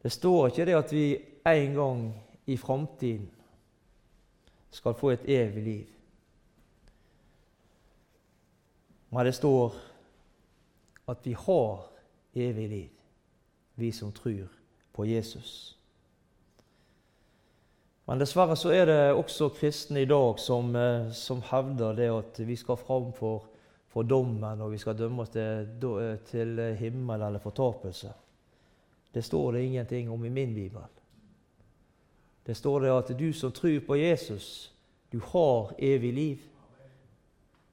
Det 0.06 0.14
står 0.14 0.52
ikke 0.52 0.70
det 0.70 0.80
at 0.84 0.94
vi 0.94 1.06
en 1.50 1.78
gang 1.82 2.08
i 2.46 2.62
framtiden 2.62 3.30
skal 4.70 4.94
få 4.94 5.16
et 5.18 5.26
evig 5.26 5.64
liv. 5.64 5.88
Men 9.10 9.26
det 9.26 9.34
står 9.34 9.90
at 11.08 11.26
vi 11.26 11.34
har 11.34 11.86
evig 12.34 12.70
liv, 12.70 12.90
vi 13.76 13.92
som 13.92 14.12
tror 14.12 14.48
på 14.92 15.06
Jesus. 15.06 15.78
Men 18.06 18.20
dessverre 18.20 18.58
så 18.60 18.74
er 18.76 18.86
det 18.90 19.00
også 19.14 19.52
kristne 19.56 20.02
i 20.02 20.10
dag 20.10 20.40
som, 20.40 20.76
eh, 20.76 21.12
som 21.16 21.42
hevder 21.48 21.96
det 21.96 22.10
at 22.12 22.40
vi 22.48 22.56
skal 22.56 22.78
fram 22.78 23.14
for, 23.14 23.46
for 23.88 24.04
dommen, 24.04 24.62
og 24.62 24.72
vi 24.72 24.78
skal 24.78 24.98
dømmes 24.98 25.30
til, 25.30 25.70
til 26.28 26.60
himmel 26.80 27.22
eller 27.22 27.40
fortapelse. 27.40 28.12
Det 29.14 29.24
står 29.24 29.52
det 29.52 29.64
ingenting 29.64 30.10
om 30.12 30.26
i 30.26 30.30
min 30.30 30.54
bibel. 30.56 30.84
Det 32.46 32.58
står 32.58 32.80
det 32.80 32.92
at 32.92 33.20
du 33.20 33.34
som 33.34 33.52
tror 33.52 33.80
på 33.88 33.96
Jesus, 33.96 34.74
du 35.12 35.20
har 35.20 35.74
evig 35.80 36.14
liv. 36.14 36.38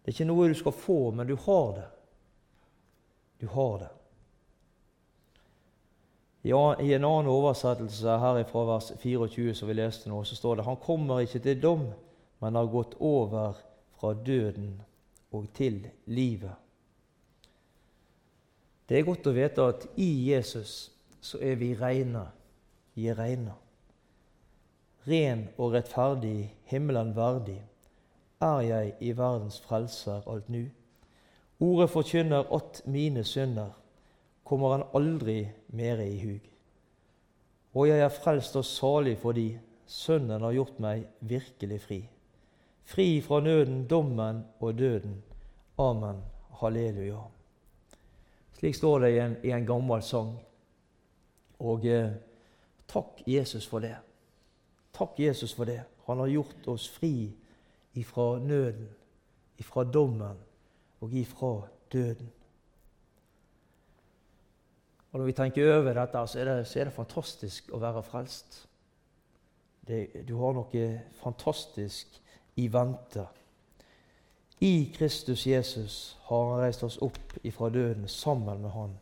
Det 0.03 0.13
er 0.13 0.17
ikke 0.17 0.29
noe 0.29 0.49
du 0.49 0.55
skal 0.55 0.73
få, 0.73 1.11
men 1.11 1.27
du 1.27 1.37
har 1.37 1.73
det. 1.77 1.87
Du 3.39 3.47
har 3.47 3.79
det. 3.79 3.93
I 6.43 6.93
en 6.95 7.05
annen 7.05 7.29
oversettelse 7.29 8.19
her 8.23 8.39
fra 8.49 8.65
vers 8.65 8.93
24 9.03 9.55
som 9.55 9.69
vi 9.69 9.75
leste 9.75 10.11
nå, 10.11 10.23
så 10.25 10.37
står 10.39 10.59
det 10.59 10.69
han 10.69 10.79
kommer 10.81 11.21
ikke 11.25 11.43
til 11.45 11.61
dom, 11.61 11.85
men 12.41 12.57
har 12.57 12.71
gått 12.73 12.95
over 13.03 13.59
fra 13.99 14.15
døden 14.15 14.79
og 15.35 15.49
til 15.55 15.83
livet. 16.07 16.55
Det 18.89 18.97
er 18.97 19.05
godt 19.05 19.27
å 19.29 19.35
vite 19.37 19.67
at 19.75 19.85
i 20.01 20.09
Jesus 20.31 20.89
så 21.21 21.41
er 21.45 21.59
vi 21.61 21.75
reine. 21.77 22.25
Vi 22.97 23.11
er 23.11 23.19
reine. 23.19 23.53
Ren 25.09 25.49
og 25.59 25.75
rettferdig, 25.75 26.49
himmelen 26.71 27.13
verdig, 27.17 27.61
er 28.41 28.61
jeg 28.65 28.95
i 29.05 29.13
verdens 29.19 29.59
frelser 29.61 30.25
alt 30.31 30.49
nu. 30.49 30.65
Ordet 31.61 31.91
forkynner 31.91 32.47
at 32.55 32.83
mine 32.87 33.25
synder 33.25 33.71
kommer 34.45 34.77
han 34.77 34.85
aldri 34.95 35.49
mere 35.69 36.07
i 36.09 36.21
hug. 36.23 36.45
Og 37.75 37.89
jeg 37.89 38.01
er 38.01 38.15
frelst 38.15 38.57
og 38.57 38.65
salig 38.65 39.19
fordi 39.19 39.49
Sønnen 39.89 40.43
har 40.45 40.53
gjort 40.53 40.81
meg 40.85 41.07
virkelig 41.25 41.81
fri. 41.81 41.99
Fri 42.85 43.21
fra 43.25 43.41
nøden, 43.41 43.87
dommen 43.89 44.43
og 44.61 44.79
døden. 44.79 45.23
Amen. 45.81 46.21
Halleluja. 46.61 47.23
Slik 48.59 48.75
står 48.77 48.99
det 48.99 49.11
i 49.15 49.19
en, 49.23 49.37
i 49.45 49.53
en 49.57 49.67
gammel 49.67 50.03
sang. 50.05 50.35
Og 51.59 51.87
eh, 51.89 52.13
takk 52.89 53.23
Jesus 53.27 53.67
for 53.67 53.81
det. 53.81 53.95
Takk 54.93 55.17
Jesus 55.21 55.55
for 55.57 55.65
det. 55.65 55.81
Han 56.07 56.21
har 56.21 56.35
gjort 56.37 56.69
oss 56.69 56.89
fri 56.89 57.31
ifra 57.97 58.39
nøden, 58.39 58.89
ifra 59.59 59.85
dommen 59.85 60.37
og 61.01 61.13
ifra 61.13 61.53
døden. 61.93 62.31
Og 65.13 65.19
Når 65.19 65.27
vi 65.27 65.33
tenker 65.33 65.75
over 65.79 65.93
dette, 65.93 66.27
så 66.27 66.41
er 66.41 66.45
det, 66.45 66.67
så 66.67 66.81
er 66.81 66.85
det 66.85 66.93
fantastisk 66.93 67.71
å 67.73 67.81
være 67.81 68.03
frelst. 68.05 68.65
Det, 69.89 70.27
du 70.29 70.37
har 70.37 70.53
noe 70.53 70.89
fantastisk 71.23 72.19
i 72.61 72.67
vente. 72.73 73.25
I 74.61 74.93
Kristus 74.97 75.47
Jesus 75.47 76.19
har 76.27 76.51
han 76.51 76.61
reist 76.61 76.83
oss 76.85 76.99
opp 77.01 77.39
ifra 77.47 77.71
døden 77.71 78.09
sammen 78.09 78.63
med 78.63 78.75
Han 78.75 78.97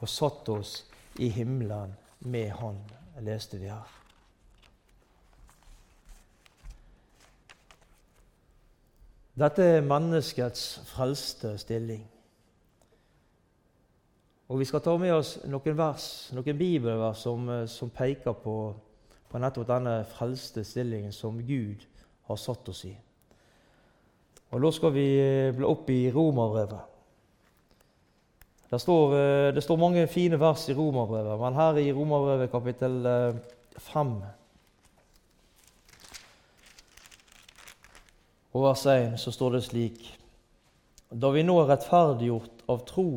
og 0.00 0.08
satt 0.08 0.48
oss 0.48 0.84
i 1.18 1.28
himmelen 1.28 1.96
med 2.18 2.50
Han, 2.60 2.78
leste 3.20 3.58
vi 3.58 3.68
her. 3.72 4.03
Dette 9.34 9.64
er 9.66 9.80
menneskets 9.82 10.76
frelste 10.86 11.56
stilling. 11.58 12.04
Og 14.48 14.58
Vi 14.58 14.64
skal 14.64 14.80
ta 14.84 14.92
med 15.00 15.10
oss 15.10 15.32
noen 15.50 15.74
vers, 15.74 16.04
noen 16.36 16.58
bibelvers 16.58 17.24
som, 17.24 17.48
eh, 17.50 17.66
som 17.66 17.90
peker 17.90 18.36
på, 18.38 18.74
på 19.30 19.40
nettopp 19.42 19.66
denne 19.66 20.04
frelste 20.06 20.62
stillingen 20.64 21.12
som 21.12 21.40
Gud 21.42 21.82
har 22.28 22.36
satt 22.36 22.68
oss 22.68 22.84
i. 22.84 22.92
Og 24.52 24.62
Da 24.62 24.70
skal 24.70 24.92
vi 24.92 25.08
bli 25.50 25.58
bla 25.58 25.66
opp 25.66 25.90
i 25.90 26.12
Romerbrevet. 26.14 26.84
Det 28.70 28.80
står, 28.80 29.14
eh, 29.14 29.54
det 29.54 29.62
står 29.62 29.76
mange 29.76 30.06
fine 30.06 30.38
vers 30.38 30.68
i 30.68 30.74
Romerbrevet, 30.74 31.40
men 31.40 31.54
her 31.54 31.74
i 31.76 31.92
Romerbrevet 31.92 32.50
kapittel 32.50 33.02
5 33.78 34.22
og 38.54 38.62
vers 38.62 38.86
1 38.86 39.18
så 39.18 39.32
står 39.34 39.56
det 39.56 39.64
slik 39.66 40.04
Da 41.10 41.30
vi 41.34 41.42
nå 41.42 41.56
er 41.60 41.68
rettferdiggjort 41.72 42.64
av 42.70 42.84
tro, 42.86 43.08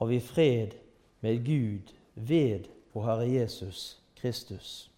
har 0.00 0.08
vi 0.08 0.20
fred 0.20 0.72
med 1.20 1.44
Gud 1.44 1.92
ved 2.14 2.68
vår 2.92 3.04
Herre 3.04 3.28
Jesus 3.28 3.98
Kristus. 4.16 4.90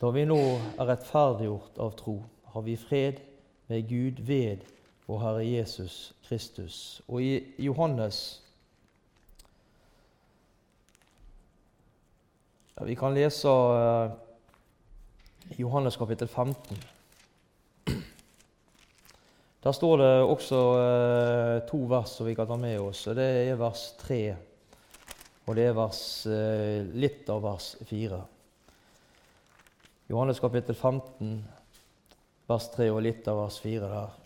Da 0.00 0.10
vi 0.10 0.24
nå 0.24 0.38
er 0.40 0.88
rettferdiggjort 0.88 1.80
av 1.80 1.92
tro, 1.96 2.16
har 2.52 2.64
vi 2.64 2.76
fred 2.76 3.20
med 3.68 3.88
Gud 3.88 4.24
ved 4.24 4.64
vår 5.06 5.20
Herre 5.20 5.44
Jesus 5.44 6.14
Kristus. 6.28 7.02
Og 7.08 7.22
i 7.22 7.44
Johannes 7.58 8.42
ja, 12.76 12.84
Vi 12.84 12.94
kan 12.94 13.14
lese 13.14 13.48
uh, 13.48 14.10
Johannes 15.58 15.96
kapittel 15.96 16.28
15. 16.28 16.76
Der 19.62 19.72
står 19.72 20.00
det 20.00 20.10
også 20.26 20.60
eh, 20.74 21.56
to 21.68 21.84
vers 21.86 22.16
som 22.16 22.26
vi 22.26 22.34
kan 22.34 22.48
ta 22.50 22.56
med 22.58 22.80
oss. 22.82 23.04
og 23.06 23.14
Det 23.14 23.26
er 23.46 23.60
vers 23.60 23.84
3, 24.00 24.18
og 25.46 25.54
det 25.54 25.68
er 25.68 25.76
vers, 25.76 26.00
eh, 26.26 26.80
litt 26.98 27.30
av 27.30 27.44
vers 27.44 27.68
4. 27.86 28.18
Johannes 30.10 30.42
kapittel 30.42 30.74
15, 30.74 31.36
vers 32.50 32.66
3 32.74 32.90
og 32.90 33.04
litt 33.06 33.30
av 33.30 33.38
vers 33.44 33.60
4 33.62 33.92
der. 33.92 34.18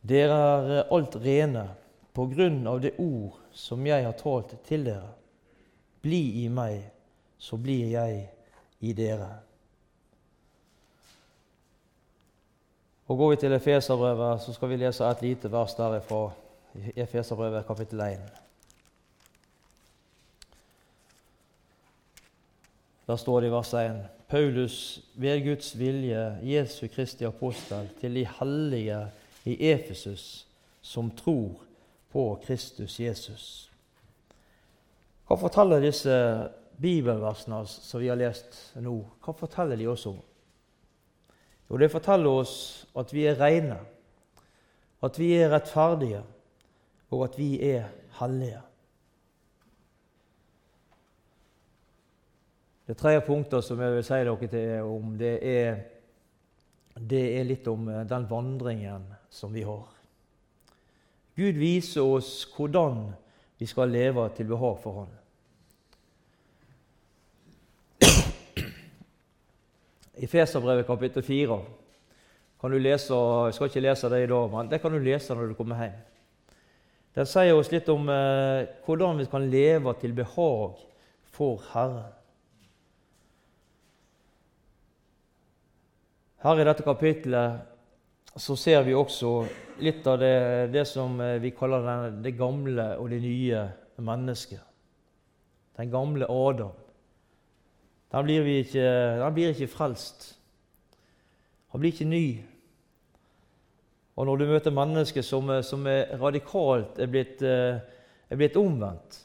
Dere 0.00 0.40
er 0.40 0.88
alt 0.96 1.20
rene 1.20 1.66
på 2.16 2.24
grunn 2.32 2.64
av 2.66 2.80
det 2.80 2.94
ord 2.96 3.36
som 3.52 3.84
jeg 3.84 4.08
har 4.08 4.16
talt 4.16 4.56
til 4.64 4.88
dere. 4.88 5.12
Bli 6.00 6.46
i 6.46 6.48
meg, 6.48 6.80
så 7.36 7.60
blir 7.60 7.92
jeg 7.92 8.24
i 8.80 8.96
dere. 8.96 9.34
Og 13.10 13.16
Går 13.18 13.30
vi 13.30 13.36
til 13.36 13.52
Efeserbrevet, 13.52 14.42
så 14.42 14.52
skal 14.54 14.68
vi 14.70 14.76
lese 14.78 15.04
et 15.04 15.22
lite 15.22 15.48
vers 15.50 15.72
derifra. 15.74 16.30
Efeserbrevet 16.96 17.66
kapittel 17.66 18.00
1. 18.00 18.20
Der 23.06 23.16
står 23.16 23.40
det 23.40 23.48
i 23.48 23.50
vers 23.50 23.74
1.: 23.74 23.98
Paulus, 24.28 25.00
ved 25.14 25.42
Guds 25.44 25.78
vilje, 25.78 26.38
Jesu 26.42 26.86
Kristi 26.94 27.24
apostel, 27.24 27.90
til 28.00 28.14
de 28.14 28.26
hellige 28.38 29.06
i 29.44 29.70
Efesus, 29.72 30.46
som 30.82 31.10
tror 31.10 31.50
på 32.12 32.38
Kristus 32.46 33.00
Jesus. 33.00 33.70
Hva 35.26 35.34
forteller 35.34 35.82
disse 35.82 36.14
bibelversene 36.78 37.66
som 37.66 38.00
vi 38.00 38.06
har 38.06 38.22
lest 38.22 38.76
nå, 38.78 39.00
hva 39.24 39.34
forteller 39.34 39.76
de 39.76 39.90
oss 39.90 40.06
om? 40.06 40.29
Jo, 41.70 41.78
det 41.78 41.90
forteller 41.92 42.42
oss 42.42 42.54
at 42.98 43.12
vi 43.14 43.28
er 43.30 43.38
rene, 43.38 43.78
at 45.06 45.18
vi 45.18 45.30
er 45.38 45.52
rettferdige, 45.52 46.24
og 47.10 47.24
at 47.28 47.38
vi 47.38 47.52
er 47.70 47.86
hellige. 48.18 48.60
Det 52.90 52.96
tredje 52.98 53.22
punktet 53.22 53.62
som 53.62 53.78
jeg 53.78 53.94
vil 53.94 54.02
si 54.02 54.18
dere 54.18 54.82
om, 54.82 55.14
det 55.18 55.36
er, 55.46 55.76
det 56.98 57.22
er 57.38 57.46
litt 57.46 57.68
om 57.70 57.86
eh, 57.86 58.02
den 58.10 58.26
vandringen 58.26 59.04
som 59.30 59.54
vi 59.54 59.62
har. 59.62 59.86
Gud 61.38 61.60
viser 61.60 62.02
oss 62.02 62.32
hvordan 62.50 63.04
vi 63.60 63.68
skal 63.70 63.94
leve 63.94 64.26
til 64.34 64.50
behag 64.50 64.80
for 64.82 64.98
Han. 64.98 65.19
I 70.20 70.24
Efeserbrevet 70.24 70.84
kapittel 70.84 71.22
4. 71.24 71.56
Kan 72.60 72.74
du 72.74 72.76
lese, 72.76 73.16
jeg 73.16 73.54
skal 73.56 73.70
ikke 73.70 73.80
lese 73.80 74.08
det 74.12 74.18
i 74.20 74.28
dag, 74.28 74.50
men 74.52 74.68
det 74.68 74.82
kan 74.82 74.92
du 74.92 74.98
lese 75.00 75.32
når 75.32 75.48
du 75.48 75.54
kommer 75.56 75.80
hjem. 75.80 75.94
Den 77.16 77.26
sier 77.26 77.56
oss 77.56 77.70
litt 77.72 77.88
om 77.88 78.04
eh, 78.12 78.68
hvordan 78.84 79.18
vi 79.18 79.26
kan 79.32 79.46
leve 79.50 79.94
til 79.98 80.12
behag 80.14 80.82
for 81.32 81.64
Herren. 81.72 82.12
Her 86.44 86.60
i 86.60 86.68
dette 86.68 86.84
kapittelet 86.84 88.36
så 88.36 88.58
ser 88.60 88.84
vi 88.84 88.94
også 88.96 89.32
litt 89.80 90.04
av 90.06 90.20
det, 90.20 90.36
det 90.76 90.84
som 90.88 91.16
eh, 91.24 91.38
vi 91.40 91.54
kaller 91.56 91.88
den, 91.88 92.20
det 92.28 92.36
gamle 92.36 92.90
og 93.00 93.08
det 93.08 93.24
nye 93.24 93.64
mennesket. 94.04 94.60
Den 95.80 95.90
gamle 95.96 96.28
Adam. 96.28 96.76
Den 98.10 98.26
blir, 98.26 98.46
ikke, 98.60 98.86
da 99.20 99.30
blir 99.30 99.52
ikke 99.54 99.70
frelst. 99.70 100.32
Han 101.70 101.82
blir 101.82 101.92
ikke 101.92 102.08
ny. 102.10 102.24
Og 104.18 104.26
når 104.26 104.40
du 104.40 104.46
møter 104.50 104.74
mennesker 104.74 105.22
som, 105.24 105.52
som 105.62 105.86
er 105.86 106.16
radikalt 106.20 106.98
er 106.98 107.10
blitt, 107.10 107.42
er 107.42 108.36
blitt 108.36 108.58
omvendt, 108.58 109.20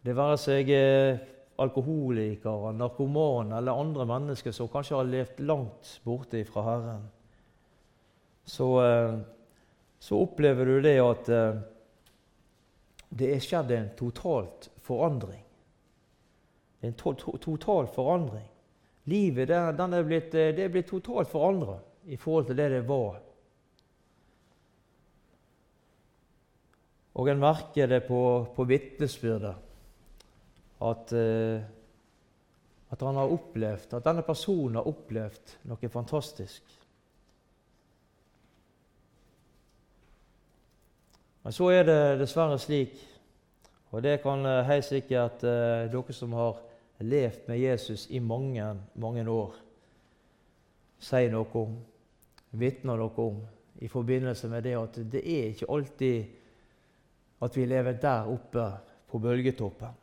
det 0.00 0.16
være 0.16 0.38
seg 0.40 0.70
eh, 0.72 1.18
alkoholikere, 1.60 2.72
narkomane 2.72 3.58
eller 3.58 3.80
andre 3.82 4.06
mennesker 4.08 4.54
som 4.56 4.70
kanskje 4.72 4.96
har 4.96 5.08
levd 5.08 5.42
langt 5.44 5.92
borte 6.06 6.40
fra 6.48 6.64
Herren, 6.64 7.04
så, 8.48 8.68
eh, 8.84 9.18
så 10.00 10.22
opplever 10.24 10.72
du 10.72 10.80
det 10.86 10.96
at 11.04 11.28
eh, 11.36 11.60
det 13.20 13.30
er 13.34 13.44
skjedd 13.44 13.74
en 13.76 13.92
totalt 13.98 14.70
forandring. 14.86 15.42
En 16.80 16.94
to 16.96 17.12
to 17.14 17.36
total 17.36 17.86
forandring. 17.86 18.46
Livet 19.04 19.48
det, 19.48 19.56
er 19.56 20.04
blitt, 20.06 20.32
det 20.32 20.64
er 20.64 20.72
blitt 20.72 20.88
totalt 20.88 21.28
forandra 21.28 21.78
i 22.04 22.16
forhold 22.16 22.46
til 22.46 22.56
det 22.56 22.68
det 22.70 22.84
var. 22.88 23.18
Og 27.20 27.28
en 27.28 27.42
merker 27.42 27.90
det 27.90 28.04
på, 28.06 28.20
på 28.54 28.64
vitnesbyrdet 28.64 29.54
at, 30.80 31.12
uh, 31.12 31.60
at 32.90 33.02
han 33.02 33.18
har 33.18 33.34
opplevd, 33.34 33.96
at 33.98 34.06
denne 34.06 34.24
personen 34.24 34.78
har 34.78 34.88
opplevd 34.88 35.56
noe 35.68 35.90
fantastisk. 35.92 36.62
Men 41.42 41.56
så 41.56 41.70
er 41.72 41.86
det 41.88 42.00
dessverre 42.20 42.58
slik, 42.60 42.96
og 43.90 44.04
det 44.06 44.20
kan 44.22 44.46
uh, 44.46 44.62
helt 44.70 44.86
sikkert 44.86 45.42
dere 45.42 46.16
som 46.16 46.36
har 46.38 46.69
levd 47.00 47.48
med 47.48 47.58
Jesus 47.58 48.06
i 48.10 48.20
mange, 48.20 48.64
mange 48.94 49.24
år, 49.30 49.54
sier 51.00 51.32
noe 51.32 51.48
om, 51.56 51.78
vitner 52.60 53.00
noe 53.00 53.24
om, 53.24 53.40
i 53.80 53.88
forbindelse 53.88 54.48
med 54.52 54.66
det 54.66 54.76
at 54.76 54.98
det 55.12 55.22
er 55.24 55.52
ikke 55.54 55.70
alltid 55.72 56.36
at 57.40 57.56
vi 57.56 57.64
lever 57.64 57.96
der 58.02 58.28
oppe 58.28 58.66
på 59.08 59.18
bølgetoppen. 59.18 59.96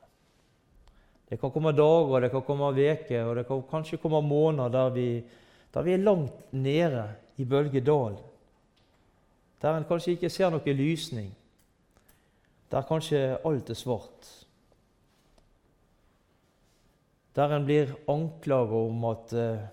Det 1.29 1.38
kan 1.39 1.51
komme 1.51 1.73
dager, 1.75 2.21
det 2.23 2.31
kan 2.31 2.41
komme 2.41 2.71
uker, 2.71 3.25
og 3.25 3.36
det 3.36 3.47
kan 3.47 3.63
kanskje 3.69 3.99
komme 4.01 4.21
måneder 4.21 4.69
der 4.69 4.89
vi, 4.89 5.23
der 5.73 5.81
vi 5.81 5.93
er 5.93 5.97
langt 5.97 6.53
nede 6.53 7.03
i 7.38 7.45
bølgedalen. 7.45 8.23
Der 9.62 9.77
en 9.77 9.86
kanskje 9.89 10.13
ikke 10.15 10.29
ser 10.29 10.49
noe 10.53 10.73
lysning. 10.73 11.31
Der 12.71 12.81
kanskje 12.81 13.38
alt 13.45 13.69
er 13.69 13.77
svart. 13.77 14.46
Der 17.38 17.54
en 17.54 17.65
blir 17.65 17.93
anklaget 18.10 18.88
om 18.89 19.04
at 19.06 19.34
eh, 19.38 19.65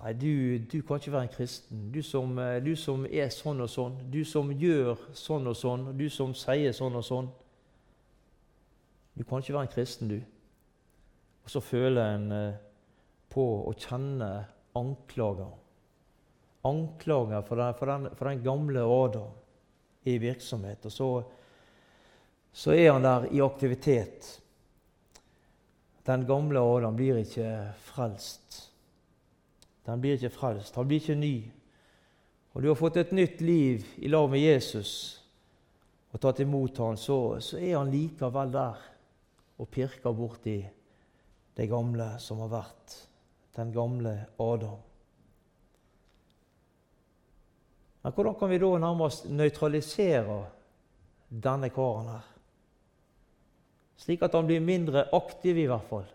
Nei, 0.00 0.14
du, 0.16 0.58
du, 0.64 0.78
kan 0.80 0.96
ikke 0.96 1.12
være 1.12 1.26
en 1.28 1.32
kristen. 1.32 1.80
Du 1.92 2.02
som, 2.02 2.38
eh, 2.38 2.56
du 2.64 2.72
som, 2.76 3.02
er 3.04 3.28
sånn 3.32 3.60
og 3.60 3.68
sånn. 3.68 3.98
Du 4.12 4.22
som 4.24 4.48
gjør 4.52 4.96
sånn 5.16 5.50
og 5.50 5.56
sånn. 5.56 5.90
Du 5.98 6.06
som 6.12 6.32
sier 6.36 6.72
sånn 6.76 6.96
og 6.96 7.04
sånn. 7.04 7.28
Du 9.12 9.26
kan 9.28 9.42
ikke 9.42 9.58
være 9.58 9.68
en 9.68 9.74
kristen, 9.74 10.08
du. 10.08 10.22
Og 11.44 11.52
så 11.52 11.60
føler 11.60 12.14
en 12.14 12.32
eh, 12.32 12.60
på 13.30 13.44
å 13.68 13.74
kjenne 13.76 14.30
anklager. 14.80 15.52
Anklager 16.64 17.44
for 17.44 17.60
den, 17.60 17.76
for 17.76 17.92
den, 17.92 18.08
for 18.16 18.30
den 18.30 18.42
gamle 18.44 18.84
Adam 18.84 19.36
i 20.08 20.16
virksomhet. 20.20 20.88
Og 20.88 20.92
så, 20.92 21.10
så, 22.52 22.72
er 22.72 22.92
han 22.94 23.04
der 23.04 23.28
i 23.32 23.44
aktivitet. 23.44 24.39
Den 26.06 26.26
gamle 26.26 26.60
Adam 26.60 26.96
blir 26.96 27.20
ikke 27.20 27.48
frelst. 27.84 28.72
Den 29.86 30.00
blir 30.00 30.16
ikke 30.16 30.32
frelst. 30.32 30.76
Han 30.76 30.88
blir 30.88 31.00
ikke 31.02 31.18
ny. 31.18 31.34
Og 32.52 32.62
du 32.62 32.68
har 32.68 32.78
fått 32.78 32.98
et 33.00 33.12
nytt 33.14 33.40
liv 33.44 33.84
i 33.98 34.10
lag 34.10 34.30
med 34.30 34.42
Jesus 34.42 34.92
og 36.10 36.18
tatt 36.18 36.40
imot 36.42 36.78
ham, 36.82 36.96
så, 36.98 37.38
så 37.38 37.58
er 37.60 37.76
han 37.76 37.92
likevel 37.92 38.50
der 38.50 38.78
og 39.60 39.68
pirker 39.70 40.14
borti 40.16 40.58
det 41.54 41.66
gamle 41.70 42.16
som 42.22 42.40
har 42.42 42.50
vært, 42.50 42.94
den 43.54 43.70
gamle 43.74 44.14
Adam. 44.42 44.80
Men 48.02 48.16
hvordan 48.16 48.38
kan 48.40 48.50
vi 48.50 48.58
da 48.58 48.70
nærmest 48.80 49.28
nøytralisere 49.28 50.38
denne 51.28 51.70
karen 51.74 52.08
her? 52.14 52.29
Slik 54.00 54.22
at 54.24 54.34
han 54.34 54.48
blir 54.48 54.62
mindre 54.64 55.04
aktiv, 55.12 55.58
i 55.60 55.68
hvert 55.68 55.88
fall. 55.90 56.08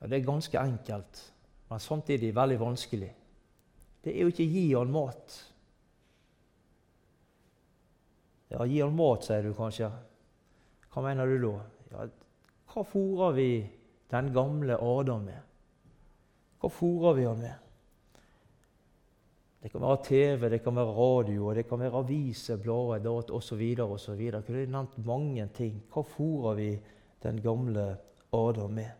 Ja, 0.00 0.06
Det 0.06 0.16
er 0.16 0.24
ganske 0.24 0.58
enkelt, 0.58 1.32
men 1.68 1.80
samtidig 1.80 2.34
veldig 2.34 2.60
vanskelig. 2.60 3.10
Det 4.04 4.14
er 4.14 4.22
jo 4.24 4.32
ikke 4.32 4.48
gi 4.48 4.72
han 4.72 4.92
mat. 4.92 5.36
Ja, 8.50 8.64
gi 8.64 8.80
han 8.80 8.96
mat, 8.96 9.26
sier 9.28 9.44
du 9.44 9.52
kanskje. 9.54 9.90
Hva 10.90 11.02
mener 11.04 11.28
du 11.28 11.36
da? 11.44 11.52
Ja, 11.92 12.06
hva 12.72 12.84
fôrer 12.86 13.36
vi 13.36 13.50
den 14.10 14.32
gamle 14.34 14.78
Adam 14.80 15.28
med? 15.28 15.42
Hva 16.60 16.70
fôrer 16.72 17.18
vi 17.18 17.28
han 17.28 17.44
med? 17.44 17.69
Det 19.62 19.68
kan 19.72 19.80
være 19.80 20.04
TV, 20.04 20.50
det 20.50 20.62
kan 20.64 20.76
være 20.76 20.94
radio, 20.96 21.54
det 21.54 21.66
kan 21.68 21.78
være 21.78 21.98
aviser, 21.98 22.56
blader 22.56 23.32
osv. 23.32 23.76
osv. 23.80 24.20
Jeg 24.20 24.44
kunne 24.46 24.66
nevnt 24.66 25.06
mange 25.06 25.48
ting. 25.54 25.82
Hva 25.92 26.02
fôrer 26.02 26.54
vi 26.56 26.70
den 27.22 27.42
gamle 27.42 27.96
Adam 28.32 28.70
med? 28.70 28.90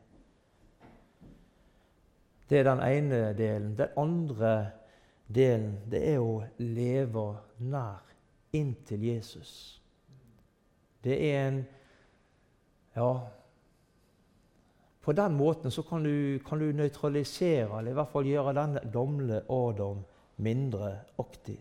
Det 2.51 2.59
er 2.59 2.65
den 2.65 2.83
ene 2.83 3.33
delen. 3.39 3.79
Den 3.79 3.89
andre 3.97 4.71
delen 5.35 5.79
det 5.91 6.03
er 6.13 6.21
å 6.21 6.43
leve 6.59 7.27
nær 7.59 8.05
inntil 8.53 9.05
Jesus. 9.05 9.81
Det 11.05 11.17
er 11.31 11.49
en 11.49 11.61
ja, 12.97 13.13
på 15.01 15.13
den 15.17 15.37
måten 15.39 15.71
så 15.71 15.83
kan 15.83 16.05
du, 16.05 16.39
du 16.39 16.73
nøytralisere, 16.73 17.79
eller 17.79 17.95
i 17.95 17.95
hvert 17.95 18.13
fall 18.13 18.27
gjøre 18.27 18.57
den 18.59 18.79
gamle 18.93 19.45
Adam 19.49 20.03
mindre 20.41 20.99
aktiv. 21.19 21.59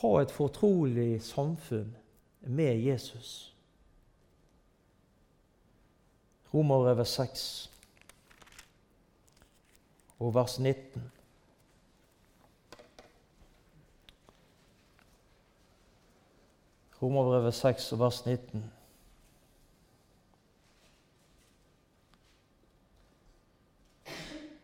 Ha 0.00 0.12
et 0.22 0.30
fortrolig 0.32 1.22
samfunn 1.22 1.96
med 2.40 2.78
Jesus. 2.86 3.54
Romerbrevet 6.54 7.06
6 7.06 7.70
og 10.18 10.34
vers 10.34 10.58
19. 10.58 11.12
Romerbrevet 17.02 17.54
6 17.54 17.92
vers 17.98 18.26
19. 18.26 18.64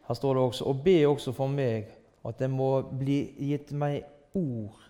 Her 0.07 0.15
står 0.15 0.35
det 0.35 0.43
også 0.43 0.65
og 0.65 0.83
be 0.85 1.09
også 1.09 1.33
for 1.33 1.47
meg 1.47 1.89
at 2.27 2.39
det 2.39 2.51
må 2.51 2.83
bli 2.99 3.21
gitt 3.39 3.73
meg 3.73 4.05
ord 4.35 4.83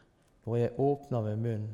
når 0.47 0.57
jeg 0.57 0.79
åpner 0.79 1.23
min 1.23 1.43
munn, 1.43 1.69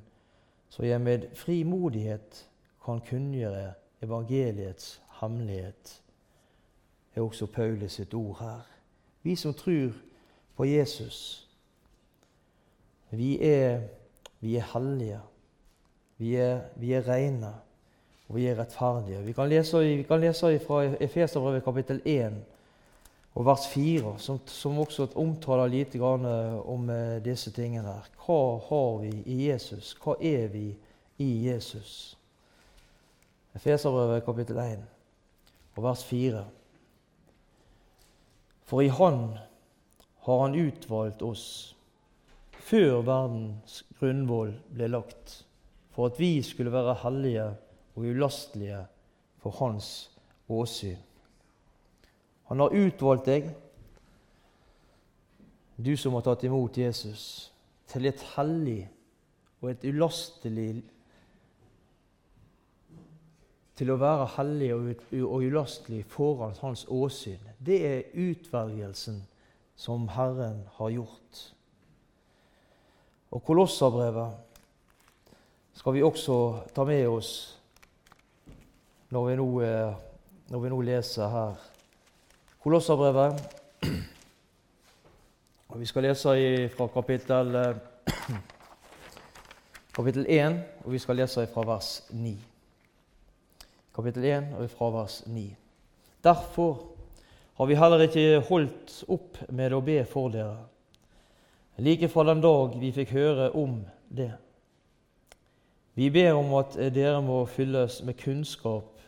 så 0.69 0.83
jeg 0.83 1.01
med 1.01 1.29
frimodighet 1.37 2.49
kan 2.85 3.01
kunngjøre 3.09 3.73
evangeliets 4.03 5.03
hemmelighet. 5.21 6.03
Det 7.15 7.21
er 7.21 7.25
også 7.25 7.47
Paulus 7.47 7.93
sitt 7.93 8.15
ord 8.15 8.39
her. 8.41 8.63
Vi 9.23 9.37
som 9.37 9.55
tror 9.55 9.93
på 10.57 10.65
Jesus, 10.65 11.49
vi 13.11 13.43
er, 13.45 13.81
vi 14.41 14.57
er 14.57 14.67
hellige. 14.73 15.21
Vi 16.19 16.35
er, 16.35 16.61
vi 16.77 16.93
er 16.93 17.09
rene, 17.09 17.55
og 18.29 18.37
vi 18.37 18.47
er 18.47 18.59
rettferdige. 18.59 19.23
Vi 19.23 19.33
kan 19.33 19.49
lese, 19.49 19.79
vi 19.79 20.03
kan 20.03 20.21
lese 20.21 20.59
fra 20.59 20.85
Efeserbrevet 21.01 21.65
kapittel 21.65 22.01
1 22.05 22.33
og 23.33 23.47
vers 23.47 23.67
4, 23.73 24.15
som, 24.21 24.41
som 24.47 24.79
også 24.83 25.09
omtaler 25.17 25.71
lite 25.73 25.99
grann 25.99 26.27
eh, 26.29 26.57
om 26.69 26.91
eh, 26.93 27.21
disse 27.25 27.53
tingene. 27.55 27.89
her. 27.89 28.09
Hva 28.21 28.59
har 28.69 28.99
vi 29.01 29.13
i 29.25 29.39
Jesus? 29.49 29.95
Hva 30.03 30.19
er 30.21 30.51
vi 30.53 30.67
i 31.23 31.31
Jesus? 31.47 32.17
Efeserbrevet 33.57 34.25
kapittel 34.25 34.61
1 34.61 34.85
og 35.77 35.85
vers 35.85 36.05
4. 36.05 36.45
For 38.69 38.85
i 38.85 38.89
Han 38.89 39.39
har 40.25 40.41
Han 40.41 40.55
utvalgt 40.55 41.23
oss 41.23 41.47
før 42.63 43.01
verdens 43.03 43.83
grunnvoll 43.99 44.53
ble 44.71 44.87
lagt 44.93 45.43
for 45.93 46.09
at 46.09 46.21
vi 46.21 46.43
skulle 46.47 46.73
være 46.73 47.01
hellige 47.03 47.49
og 47.97 48.05
ulastelige 48.07 48.85
for 49.43 49.57
Hans 49.59 50.11
åsyn. 50.49 51.01
Han 52.51 52.61
har 52.61 52.75
utvalgt 52.75 53.29
deg, 53.29 53.51
du 55.77 55.97
som 55.97 56.15
har 56.15 56.25
tatt 56.27 56.45
imot 56.47 56.77
Jesus, 56.79 57.53
til 57.91 58.07
et 58.09 58.23
hellig 58.37 58.83
og 59.63 59.71
et 59.73 59.85
ulastelig 59.89 60.83
Til 63.73 63.89
å 63.89 63.97
være 63.97 64.27
hellig 64.37 64.69
og 64.77 65.43
ulastelig 65.43 66.03
foran 66.07 66.53
hans 66.61 66.85
åsyn. 66.93 67.41
Det 67.59 67.79
er 67.89 68.11
utvelgelsen 68.21 69.23
som 69.81 70.05
Herren 70.13 70.61
har 70.77 70.93
gjort. 70.93 71.41
Og 73.33 73.41
Kolosserbrevet 73.43 74.33
skal 75.73 75.97
vi 75.97 76.05
også 76.05 76.37
ta 76.77 76.85
med 76.85 77.09
oss 77.09 77.33
når 79.13 79.27
vi 79.27 79.37
nå, 79.41 79.49
eh, 79.65 79.95
når 80.53 80.61
vi 80.61 80.69
nå 80.73 80.81
leser 80.85 81.29
her. 81.33 81.72
Kolosserbrevet. 82.63 83.59
Og 85.69 85.81
vi 85.81 85.87
skal 85.87 86.05
lese 86.07 86.69
fra 86.77 86.87
kapittel, 86.87 87.55
eh, 87.55 87.77
kapittel 89.97 90.27
1, 90.29 90.61
og 90.85 90.93
vi 90.93 90.99
skal 90.99 91.19
lese 91.19 91.47
fra 91.51 91.65
vers 91.67 92.05
9. 92.11 92.37
Kapittel 93.95 94.25
1 94.25 94.55
og 94.61 94.71
fra 94.71 94.91
vers 94.95 95.25
9. 95.27 95.57
Derfor 96.25 96.79
har 97.55 97.67
vi 97.67 97.75
heller 97.75 98.07
ikke 98.07 98.45
holdt 98.47 98.95
opp 99.09 99.43
med 99.49 99.75
å 99.75 99.83
be 99.83 99.99
for 100.07 100.31
dere, 100.31 100.63
like 101.83 102.09
fra 102.09 102.29
den 102.31 102.47
dag 102.47 102.79
vi 102.79 102.95
fikk 102.95 103.11
høre 103.19 103.51
om 103.59 103.81
det. 104.07 104.31
Vi 105.99 106.11
ber 106.15 106.39
om 106.39 106.55
at 106.63 106.79
dere 106.95 107.19
må 107.27 107.43
fylles 107.51 108.05
med 108.07 108.23
kunnskap 108.23 109.03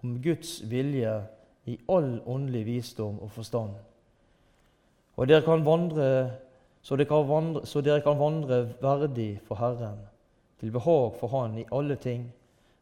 om 0.00 0.16
Guds 0.24 0.62
vilje 0.70 1.18
i 1.66 1.78
all 1.88 2.20
åndelig 2.26 2.64
visdom 2.66 3.18
og 3.22 3.30
forstand. 3.30 3.74
Og 5.16 5.28
dere 5.28 5.44
kan 5.46 5.64
vandre, 5.64 6.06
så, 6.82 6.96
dere 6.96 7.08
kan 7.08 7.28
vandre, 7.28 7.66
så 7.66 7.80
dere 7.80 8.02
kan 8.04 8.18
vandre 8.18 8.64
verdig 8.82 9.38
for 9.46 9.60
Herren, 9.60 10.00
til 10.60 10.72
behag 10.74 11.14
for 11.20 11.32
Han 11.32 11.58
i 11.58 11.68
alle 11.72 11.96
ting, 11.96 12.32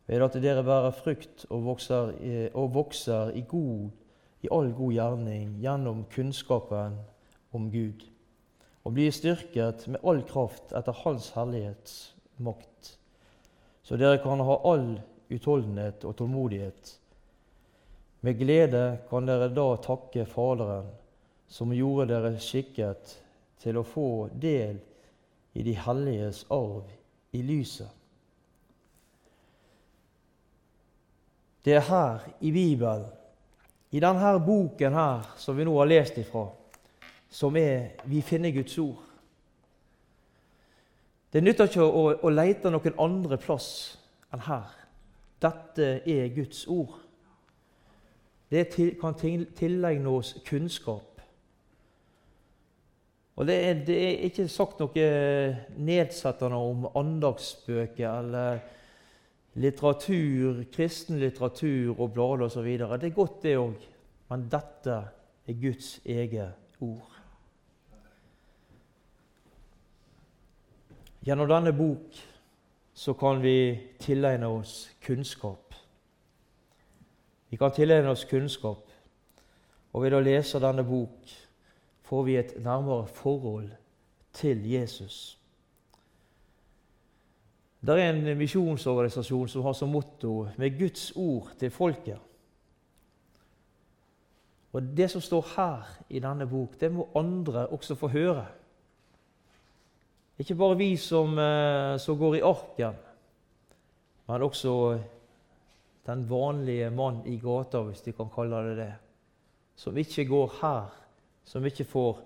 ved 0.07 0.23
at 0.23 0.38
dere 0.42 0.64
bærer 0.64 0.90
frukt 0.90 1.47
og 1.51 1.64
vokser, 1.64 2.14
og 2.55 2.75
vokser 2.75 3.31
i, 3.37 3.45
god, 3.49 3.90
i 4.42 4.49
all 4.51 4.73
god 4.73 4.92
gjerning 4.92 5.61
gjennom 5.61 6.05
kunnskapen 6.14 6.99
om 7.53 7.71
Gud, 7.71 8.09
og 8.85 8.97
blir 8.97 9.14
styrket 9.14 9.87
med 9.88 10.03
all 10.03 10.25
kraft 10.27 10.73
etter 10.75 10.97
Hans 11.05 11.31
herlighets 11.37 12.16
makt, 12.42 12.97
så 13.83 13.97
dere 13.97 14.18
kan 14.23 14.40
ha 14.42 14.59
all 14.66 14.97
utholdenhet 15.33 16.05
og 16.05 16.16
tålmodighet 16.16 16.97
med 18.22 18.38
glede 18.38 18.85
kan 19.08 19.26
dere 19.26 19.50
da 19.50 19.68
takke 19.82 20.26
Faderen, 20.30 20.87
som 21.50 21.74
gjorde 21.74 22.12
dere 22.12 22.37
skikket 22.40 23.16
til 23.62 23.78
å 23.78 23.87
få 23.87 24.28
del 24.40 24.78
i 25.58 25.64
de 25.66 25.74
helliges 25.76 26.44
arv 26.54 26.87
i 27.35 27.42
lyset. 27.42 27.90
Det 31.62 31.76
er 31.78 31.85
her 31.87 32.24
i 32.40 32.50
Bibelen, 32.50 33.06
i 33.90 34.00
denne 34.00 34.32
boken 34.42 34.96
her 34.96 35.26
som 35.38 35.58
vi 35.58 35.66
nå 35.66 35.74
har 35.76 35.90
lest 35.90 36.16
ifra, 36.18 36.46
som 37.30 37.56
er 37.58 38.06
vi 38.08 38.22
finner 38.22 38.54
Guds 38.54 38.78
ord. 38.82 39.02
Det 41.32 41.42
nytter 41.42 41.68
ikke 41.68 41.85
å, 41.85 42.06
å 42.22 42.32
lete 42.32 42.70
noen 42.70 42.98
andre 43.00 43.38
plass 43.40 43.68
enn 44.32 44.46
her. 44.46 44.72
Dette 45.42 45.94
er 46.06 46.35
Guds 46.35 46.66
ord. 46.70 47.01
Det 48.52 48.66
kan 49.00 49.16
tilegne 49.16 50.12
oss 50.12 50.34
kunnskap. 50.44 51.12
Og 53.36 53.46
det 53.48 53.54
er, 53.64 53.78
det 53.86 53.96
er, 53.96 54.18
ikke 54.28 54.44
sagt 54.52 54.82
noe 54.82 55.04
nedsettende 55.80 56.58
om 56.60 56.84
andagsbøker 57.00 58.18
eller 58.18 58.60
litteratur, 59.62 60.66
kristen 60.72 61.20
litteratur 61.20 61.96
og 61.96 62.12
blader 62.12 62.44
osv. 62.50 62.68
Det 62.76 63.08
er 63.08 63.16
godt, 63.16 63.40
det 63.42 63.56
òg, 63.56 63.88
men 64.28 64.44
dette 64.52 64.98
er 65.48 65.58
Guds 65.64 65.94
eget 66.04 66.52
ord. 66.80 67.08
Gjennom 71.24 71.48
denne 71.48 71.72
bok 71.72 72.20
så 72.94 73.14
kan 73.14 73.40
vi 73.42 73.56
tilegne 74.02 74.48
oss 74.50 74.90
kunnskap. 75.06 75.62
Vi 77.52 77.56
kan 77.60 77.72
tilegne 77.72 78.08
oss 78.08 78.24
kunnskap, 78.24 78.86
og 79.92 80.02
ved 80.02 80.14
å 80.16 80.22
lese 80.24 80.56
denne 80.56 80.86
bok 80.88 81.28
får 82.08 82.22
vi 82.24 82.36
et 82.40 82.54
nærmere 82.64 83.04
forhold 83.12 83.66
til 84.32 84.62
Jesus. 84.70 85.18
Det 87.84 87.98
er 87.98 88.14
en 88.14 88.38
misjonsorganisasjon 88.40 89.52
som 89.52 89.66
har 89.66 89.76
som 89.76 89.92
motto 89.92 90.48
'Med 90.56 90.78
Guds 90.78 91.12
ord 91.16 91.52
til 91.58 91.70
folket'. 91.70 92.24
Og 94.72 94.82
Det 94.82 95.10
som 95.10 95.20
står 95.20 95.46
her 95.56 95.82
i 96.08 96.18
denne 96.18 96.46
bok, 96.46 96.80
det 96.80 96.92
må 96.92 97.08
andre 97.14 97.66
også 97.66 97.94
få 97.94 98.08
høre. 98.08 98.46
Ikke 100.38 100.54
bare 100.54 100.76
vi 100.76 100.96
som, 100.96 101.38
eh, 101.38 101.98
som 101.98 102.18
går 102.18 102.34
i 102.34 102.40
arken, 102.40 102.94
men 104.26 104.42
også 104.42 104.98
den 106.06 106.24
vanlige 106.30 106.90
mann 106.90 107.22
i 107.26 107.36
gata, 107.38 107.82
hvis 107.86 108.02
de 108.02 108.12
kan 108.12 108.30
kalle 108.34 108.62
det 108.68 108.76
det, 108.76 108.92
som 109.76 109.96
ikke 109.96 110.24
går 110.28 110.54
her, 110.60 110.90
som 111.44 111.64
ikke 111.64 111.84
får 111.84 112.20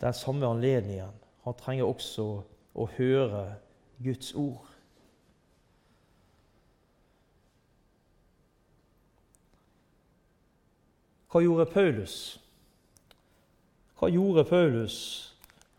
den 0.00 0.14
samme 0.14 0.46
anledningen. 0.46 1.12
Han 1.44 1.54
trenger 1.58 1.88
også 1.88 2.26
å 2.74 2.86
høre 2.96 3.44
Guds 4.04 4.34
ord. 4.34 4.66
Hva 11.28 11.42
gjorde 11.44 11.66
Paulus? 11.68 12.14
Hva 13.98 14.08
gjorde 14.08 14.46
Paulus? 14.48 14.96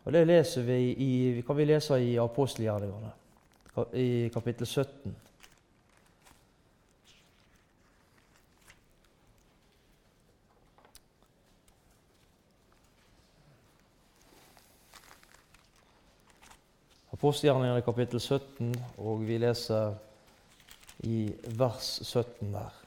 Og 0.04 0.12
Det 0.12 0.26
leser 0.26 0.62
vi 0.62 0.78
i, 0.92 1.42
kan 1.46 1.56
vi 1.56 1.66
lese 1.66 1.98
i 2.00 2.14
apostelgjerningene, 2.18 3.10
i 3.94 4.30
kapittel 4.32 4.66
17. 4.66 5.16
Apostelgjerningene 17.20 17.82
kapittel 17.84 18.16
17, 18.16 18.70
og 19.04 19.18
vi 19.28 19.34
leser 19.36 19.90
i 21.04 21.26
vers 21.52 21.88
17 22.00 22.54
der. 22.54 22.78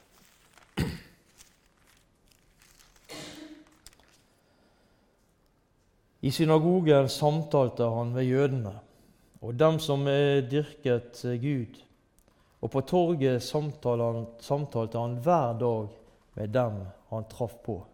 I 6.26 6.34
synagogen 6.34 7.06
samtalte 7.06 7.86
han 7.94 8.10
med 8.16 8.26
jødene 8.26 8.74
og 9.38 9.54
dem 9.54 9.78
som 9.78 10.02
dyrket 10.50 11.22
Gud. 11.38 11.78
Og 12.58 12.74
på 12.74 12.82
torget 12.90 13.38
samtalte 13.46 14.98
han 14.98 15.18
hver 15.22 15.58
dag 15.62 15.94
med 16.34 16.56
dem 16.58 16.82
han 17.14 17.30
traff 17.30 17.54
på. 17.62 17.84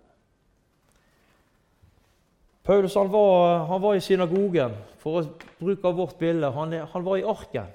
Paulus 2.62 2.94
han 2.94 3.08
var, 3.08 3.66
han 3.66 3.82
var, 3.82 3.94
i 3.94 4.00
synagogen, 4.04 4.74
for 5.00 5.20
å 5.20 5.50
bruke 5.58 5.92
vårt 5.96 6.18
bilde. 6.20 6.50
Han, 6.52 6.72
han 6.72 7.04
var 7.04 7.18
i 7.18 7.24
arken. 7.24 7.70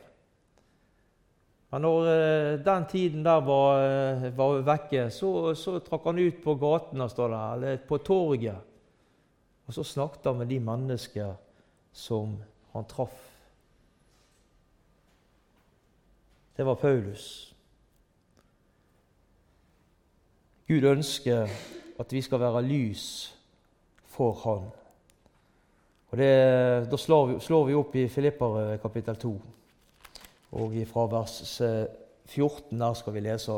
Men 1.74 1.82
når 1.82 2.08
eh, 2.08 2.52
den 2.64 2.86
tiden 2.88 3.26
der 3.26 3.42
var, 3.44 3.82
eh, 3.84 4.30
var 4.38 4.62
vekke, 4.64 5.10
så, 5.12 5.54
så, 5.58 5.80
trakk 5.84 6.06
han 6.06 6.22
ut 6.22 6.38
på 6.44 6.56
gatene 6.62 7.10
eller 7.26 7.82
på 7.88 7.98
torget. 7.98 8.62
Og 9.66 9.74
så 9.74 9.84
snakket 9.84 10.30
han 10.30 10.38
med 10.38 10.48
de 10.48 10.60
mennesker 10.62 11.34
som 11.92 12.38
han 12.72 12.86
traff. 12.86 13.18
Det 16.56 16.66
var 16.66 16.76
Paulus. 16.76 17.54
Gud 20.68 20.84
ønsker 20.84 21.50
at 22.00 22.14
vi 22.14 22.22
skal 22.22 22.40
være 22.40 22.62
lys 22.62 23.35
for 24.16 24.34
Han. 24.44 24.68
Og 26.12 26.18
det, 26.18 26.32
Da 26.92 26.98
slår 26.98 27.26
vi, 27.28 27.40
slår 27.44 27.66
vi 27.68 27.76
opp 27.76 27.96
i 27.96 28.08
Filippere 28.08 28.78
kapittel 28.80 29.16
2, 29.20 29.34
og 30.56 30.76
fra 30.88 31.08
vers 31.12 31.62
14 32.26 32.80
der 32.80 32.94
skal 32.96 33.14
vi 33.14 33.26
lese 33.26 33.56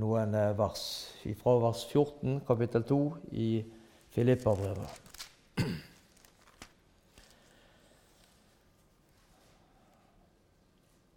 noen 0.00 0.34
eh, 0.34 0.52
vers. 0.58 0.84
Fra 1.40 1.56
vers 1.62 1.84
14, 1.90 2.40
kapittel 2.46 2.84
2 2.88 3.00
i 3.32 3.48
Filipperbrevet. 4.14 5.00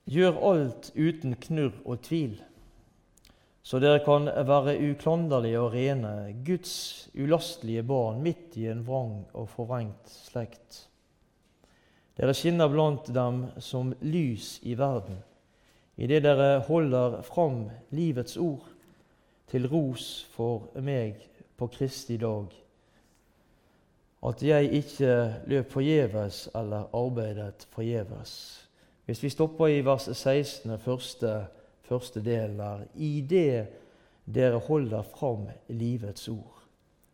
Gjør 0.07 0.37
alt 0.49 0.91
uten 0.95 1.35
knurr 1.35 1.81
og 1.83 1.99
tvil, 2.05 2.37
så 3.67 3.81
dere 3.83 3.99
kan 3.99 4.29
være 4.47 4.77
uklanderlige 4.79 5.59
og 5.59 5.73
rene, 5.73 6.11
Guds 6.47 7.09
ulastelige 7.19 7.83
barn 7.83 8.21
midt 8.23 8.55
i 8.55 8.69
en 8.71 8.85
vrang 8.87 9.25
og 9.35 9.49
forvrengt 9.51 10.07
slekt. 10.07 10.85
Dere 12.15 12.35
skinner 12.37 12.71
blant 12.71 13.09
dem 13.11 13.41
som 13.59 13.91
lys 13.99 14.61
i 14.63 14.77
verden, 14.79 15.19
idet 15.99 16.23
dere 16.23 16.61
holder 16.69 17.19
fram 17.27 17.65
livets 17.91 18.37
ord, 18.39 18.63
til 19.51 19.67
ros 19.67 20.23
for 20.31 20.71
meg 20.79 21.19
på 21.59 21.67
Kristi 21.71 22.15
dag, 22.19 22.47
at 24.27 24.43
jeg 24.43 24.71
ikke 24.79 25.11
løp 25.47 25.75
forgjeves 25.75 26.45
eller 26.55 26.87
arbeidet 26.95 27.67
forgjeves. 27.75 28.31
Hvis 29.05 29.23
vi 29.23 29.35
stopper 29.35 29.75
i 29.75 29.83
vers 29.83 30.07
16, 30.07 30.79
første 30.79 31.35
første 31.87 32.21
delen 32.23 32.59
der. 32.59 32.85
I 32.95 33.21
det 33.21 33.67
dere 34.27 34.59
holder 34.59 35.05
fram 35.07 35.47
livets 35.71 36.27
ord. 36.27 36.63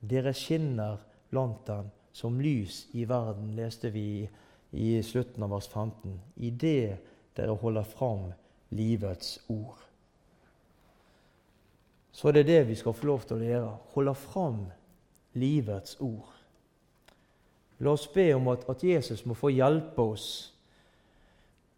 Dere 0.02 0.34
skinner 0.34 0.98
blant 1.30 1.66
dem 1.68 1.92
som 2.14 2.40
lys 2.42 2.88
i 2.94 3.06
verden, 3.10 3.56
leste 3.56 3.90
vi 3.94 4.28
i 4.74 5.02
slutten 5.06 5.44
av 5.46 5.54
vers 5.54 5.70
15. 5.70 6.20
I 6.36 6.50
det 6.50 6.98
dere 7.38 7.58
holder 7.62 7.88
fram 7.88 8.32
livets 8.74 9.40
ord. 9.48 9.80
Så 12.14 12.32
det 12.32 12.44
er 12.44 12.52
det 12.52 12.68
vi 12.70 12.76
skal 12.78 12.94
få 12.94 13.10
lov 13.10 13.26
til 13.26 13.42
å 13.42 13.48
gjøre. 13.48 13.74
Holde 13.96 14.14
fram 14.18 14.60
livets 15.42 15.98
ord. 16.02 16.30
La 17.82 17.96
oss 17.98 18.06
be 18.14 18.30
om 18.36 18.48
at, 18.54 18.68
at 18.70 18.84
Jesus 18.86 19.26
må 19.26 19.34
få 19.34 19.50
hjelpe 19.50 20.06
oss 20.14 20.28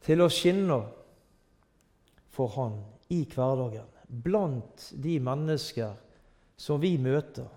til 0.05 0.21
å 0.21 0.29
skinne 0.29 0.81
for 2.35 2.51
Han 2.57 2.79
i 3.09 3.23
hverdagen, 3.29 3.87
blant 4.07 4.89
de 5.01 5.19
mennesker 5.23 5.93
som 6.57 6.81
vi 6.81 6.95
møter 7.01 7.47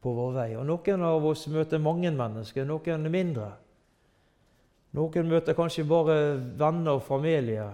på 0.00 0.12
vår 0.16 0.36
vei. 0.36 0.48
Og 0.58 0.66
Noen 0.68 1.04
av 1.04 1.26
oss 1.26 1.46
møter 1.52 1.82
mange 1.82 2.10
mennesker, 2.14 2.66
noen 2.68 3.10
mindre. 3.12 3.50
Noen 4.96 5.28
møter 5.30 5.54
kanskje 5.54 5.86
bare 5.88 6.16
venner 6.58 6.96
og 6.96 7.04
familie. 7.06 7.68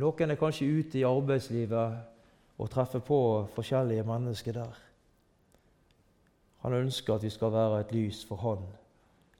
Noen 0.00 0.34
er 0.34 0.40
kanskje 0.40 0.68
ute 0.68 1.00
i 1.00 1.06
arbeidslivet 1.06 2.58
og 2.58 2.70
treffer 2.70 3.02
på 3.02 3.18
forskjellige 3.54 4.06
mennesker 4.06 4.58
der. 4.58 4.80
Han 6.64 6.72
ønsker 6.72 7.14
at 7.14 7.24
vi 7.26 7.30
skal 7.32 7.52
være 7.52 7.80
et 7.82 7.92
lys 7.92 8.22
for 8.24 8.40
Han 8.40 8.62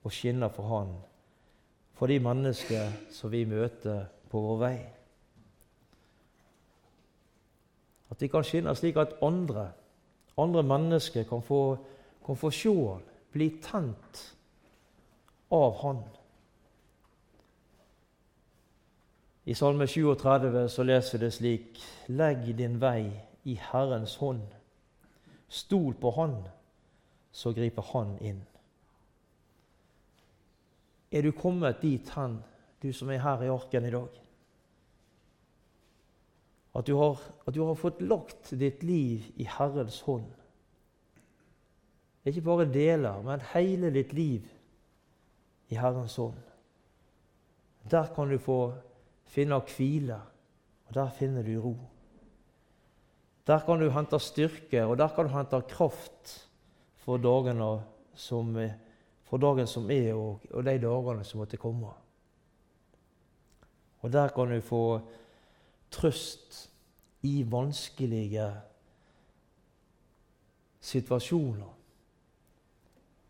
og 0.05 0.13
skinne 0.13 0.51
for 0.53 0.69
Han, 0.69 0.91
for 1.97 2.11
de 2.11 2.19
mennesker 2.21 2.91
som 3.15 3.33
vi 3.33 3.47
møter 3.49 4.05
på 4.29 4.43
vår 4.45 4.59
vei. 4.61 4.77
At 8.15 8.21
de 8.21 8.29
kan 8.31 8.45
skinne 8.47 8.71
slik 8.79 8.97
at 9.03 9.17
andre, 9.27 9.73
andre 10.39 10.63
mennesker 10.63 11.25
kan 11.27 11.43
få, 11.43 11.77
kan 12.27 12.37
få 12.39 12.51
se 12.55 12.71
han, 12.71 13.01
bli 13.35 13.49
tent 13.59 14.21
av 15.51 15.75
han. 15.81 16.05
I 19.45 19.55
Salme 19.59 19.89
37 19.91 20.69
så 20.69 20.87
leser 20.87 21.19
vi 21.19 21.25
det 21.25 21.33
slik.: 21.35 21.83
Legg 22.09 22.47
din 22.57 22.79
vei 22.81 23.11
i 23.45 23.59
Herrens 23.73 24.15
hånd. 24.17 24.47
Stol 25.49 25.95
på 25.95 26.11
Han, 26.11 26.37
så 27.33 27.53
griper 27.53 27.83
Han 27.83 28.19
inn. 28.21 28.41
Er 31.11 31.23
du 31.23 31.33
kommet 31.33 31.83
dit 31.83 32.11
hen, 32.15 32.39
du 32.83 32.93
som 32.93 33.11
er 33.11 33.19
her 33.19 33.43
i 33.43 33.51
arken 33.51 33.85
i 33.85 33.91
dag? 33.91 34.24
At 36.75 36.89
du, 36.89 36.97
har, 36.99 37.21
at 37.47 37.55
du 37.55 37.63
har 37.63 37.77
fått 37.79 38.01
lagt 38.03 38.51
ditt 38.59 38.83
liv 38.83 39.29
i 39.39 39.47
Herrens 39.47 40.01
hånd. 40.09 40.27
Ikke 42.27 42.43
bare 42.43 42.67
deler, 42.67 43.21
men 43.23 43.43
hele 43.53 43.93
ditt 43.95 44.15
liv 44.17 44.49
i 45.71 45.79
Herrens 45.79 46.17
hånd. 46.19 46.41
Der 47.91 48.09
kan 48.17 48.31
du 48.33 48.41
få 48.41 48.59
finne 49.29 49.61
hvile, 49.69 50.19
og 50.89 50.97
der 50.97 51.13
finner 51.15 51.45
du 51.47 51.55
ro. 51.61 51.75
Der 53.47 53.61
kan 53.67 53.81
du 53.81 53.91
hente 53.93 54.19
styrke, 54.19 54.87
og 54.89 54.97
der 54.99 55.13
kan 55.15 55.29
du 55.29 55.35
hente 55.35 55.61
kraft 55.69 56.49
for 57.05 57.21
som, 58.15 58.57
for 59.25 59.39
dagen 59.39 59.67
som 59.67 59.91
er, 59.91 60.15
og, 60.15 60.41
og 60.51 60.65
de 60.65 60.79
dagene 60.79 61.25
som 61.25 61.41
måtte 61.41 61.61
komme. 61.61 61.93
Og 64.01 64.13
der 64.13 64.29
kan 64.29 64.49
du 64.49 64.61
få 64.61 65.01
trøst 65.95 66.71
i 67.23 67.45
vanskelige 67.51 68.49
situasjoner. 70.81 71.71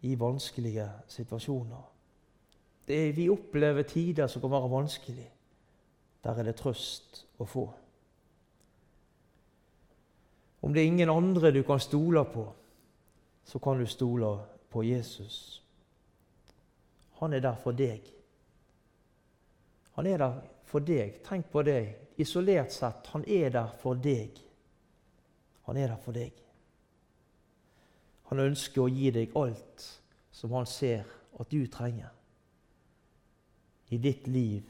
I 0.02 0.14
vanskelige 0.20 0.88
situasjoner. 1.08 1.90
Det 2.88 3.16
vi 3.16 3.28
opplever 3.30 3.82
tider 3.82 4.26
som 4.26 4.42
kan 4.42 4.50
være 4.50 4.70
vanskelig. 4.70 5.30
Der 6.24 6.38
er 6.40 6.48
det 6.48 6.56
trøst 6.56 7.24
å 7.38 7.46
få. 7.48 7.64
Om 10.64 10.72
det 10.72 10.82
er 10.82 10.88
ingen 10.88 11.12
andre 11.12 11.52
du 11.52 11.62
kan 11.62 11.80
stole 11.80 12.24
på, 12.24 12.46
så 13.44 13.58
kan 13.60 13.78
du 13.78 13.86
stole 13.86 14.38
på 14.72 14.82
Jesus. 14.82 15.62
Han 17.20 17.32
er 17.32 17.40
der 17.44 17.56
for 17.60 17.76
deg. 17.76 18.00
Han 19.92 20.06
er 20.06 20.18
der 20.18 20.40
for 20.64 20.80
deg. 20.80 21.20
Tenk 21.24 21.52
på 21.52 21.62
det 21.62 22.03
isolert 22.16 22.72
sett. 22.72 23.06
Han 23.06 23.24
er 23.26 23.50
der 23.50 23.70
for 23.80 23.98
deg. 23.98 24.38
Han 25.64 25.76
er 25.76 25.88
der 25.88 26.00
for 26.00 26.16
deg. 26.16 26.32
Han 28.30 28.40
ønsker 28.40 28.84
å 28.84 28.90
gi 28.90 29.10
deg 29.14 29.34
alt 29.38 29.84
som 30.34 30.54
han 30.56 30.66
ser 30.68 31.04
at 31.38 31.50
du 31.50 31.66
trenger 31.70 32.10
i 33.92 33.98
ditt 33.98 34.26
liv 34.26 34.64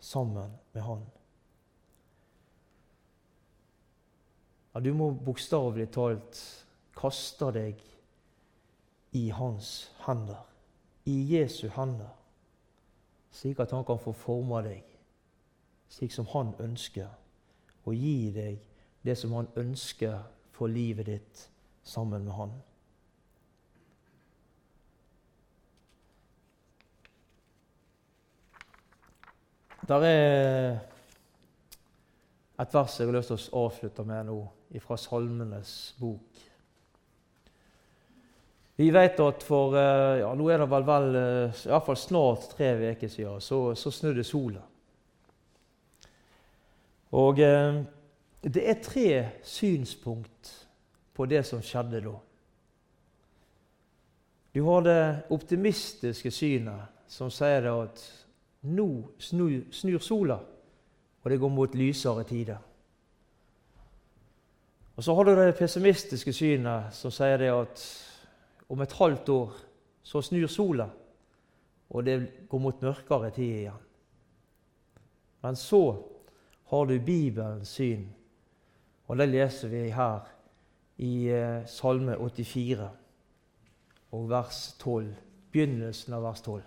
sammen 0.00 0.52
med 0.72 0.82
han. 0.86 1.02
Ja, 4.72 4.80
du 4.80 4.92
må 4.96 5.10
bokstavelig 5.12 5.90
talt 5.92 6.38
kaste 6.96 7.50
deg 7.52 7.82
i 9.18 9.26
hans 9.36 9.90
hender, 10.06 10.40
i 11.04 11.18
Jesu 11.34 11.66
hender, 11.74 12.14
slik 13.34 13.60
at 13.60 13.74
han 13.76 13.84
kan 13.84 14.00
få 14.00 14.14
forme 14.16 14.62
deg 14.64 14.91
slik 15.92 16.12
som 16.12 16.28
han 16.32 16.54
ønsker, 16.62 17.08
og 17.84 17.94
gi 17.94 18.30
deg 18.32 18.60
det 19.04 19.16
som 19.18 19.34
han 19.36 19.48
ønsker 19.58 20.22
for 20.54 20.70
livet 20.70 21.08
ditt 21.10 21.48
sammen 21.84 22.24
med 22.24 22.36
han. 22.38 22.54
Der 29.88 30.06
er 30.06 30.78
et 32.62 32.74
vers 32.74 33.00
jeg 33.00 33.08
har 33.08 33.16
lyst 33.16 33.32
til 33.32 33.42
å 33.42 33.66
avslutte 33.66 34.04
med 34.06 34.28
nå, 34.30 34.38
fra 34.80 34.96
Salmenes 34.96 35.92
bok. 35.98 36.42
Vi 38.78 38.88
vet 38.94 39.18
at 39.20 39.42
for 39.44 39.74
eh, 39.76 40.22
ja, 40.22 40.30
nå 40.38 40.46
er 40.48 40.62
det 40.62 40.68
vel, 40.70 40.86
vel 40.86 41.16
eh, 41.18 41.64
i 41.66 41.80
fall 41.84 41.98
snart 41.98 42.54
tre 42.54 42.70
uker 42.94 43.10
siden 43.10 43.42
så, 43.44 43.58
så 43.76 43.92
snudde 43.92 44.24
sola. 44.24 44.62
Og 47.12 47.40
eh, 47.40 47.82
det 48.42 48.62
er 48.68 48.82
tre 48.82 49.08
synspunkt 49.44 50.68
på 51.14 51.26
det 51.28 51.44
som 51.46 51.62
skjedde 51.62 52.00
da. 52.04 52.14
Du 54.52 54.64
har 54.64 54.84
det 54.84 55.02
optimistiske 55.32 56.30
synet 56.30 56.88
som 57.08 57.30
sier 57.32 57.68
at 57.72 58.02
nå 58.68 58.88
snur, 59.20 59.68
snur 59.72 60.02
sola, 60.04 60.38
og 61.22 61.30
det 61.30 61.40
går 61.40 61.52
mot 61.52 61.74
lysere 61.74 62.24
tider. 62.24 62.58
Og 64.96 65.04
så 65.04 65.14
har 65.14 65.24
du 65.24 65.34
det 65.36 65.56
pessimistiske 65.56 66.32
synet 66.32 66.92
som 66.96 67.12
sier 67.12 67.40
det 67.40 67.52
at 67.52 67.84
om 68.68 68.80
et 68.80 68.92
halvt 68.92 69.28
år 69.28 69.54
så 70.02 70.20
snur 70.20 70.46
sola, 70.52 70.88
og 71.90 72.04
det 72.04 72.48
går 72.48 72.58
mot 72.60 72.82
mørkere 72.82 73.30
tid 73.30 73.56
igjen. 73.62 73.80
Men 75.42 75.56
så 75.56 76.11
har 76.72 76.84
du 76.84 76.98
Bibelens 76.98 77.68
syn. 77.68 78.06
Og 79.06 79.18
det 79.18 79.28
leser 79.28 79.68
vi 79.68 79.90
her 79.92 80.20
i 80.96 81.28
eh, 81.28 81.66
Salme 81.68 82.14
84 82.16 82.86
og 84.12 84.30
vers 84.30 84.60
12, 84.80 85.10
begynnelsen 85.52 86.16
av 86.16 86.24
vers 86.24 86.40
12. 86.40 86.62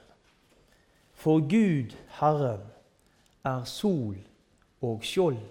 For 1.13 1.41
Gud, 1.49 1.95
Herren, 2.19 2.67
er 3.45 3.63
sol 3.65 4.19
og 4.85 5.01
skjold. 5.01 5.41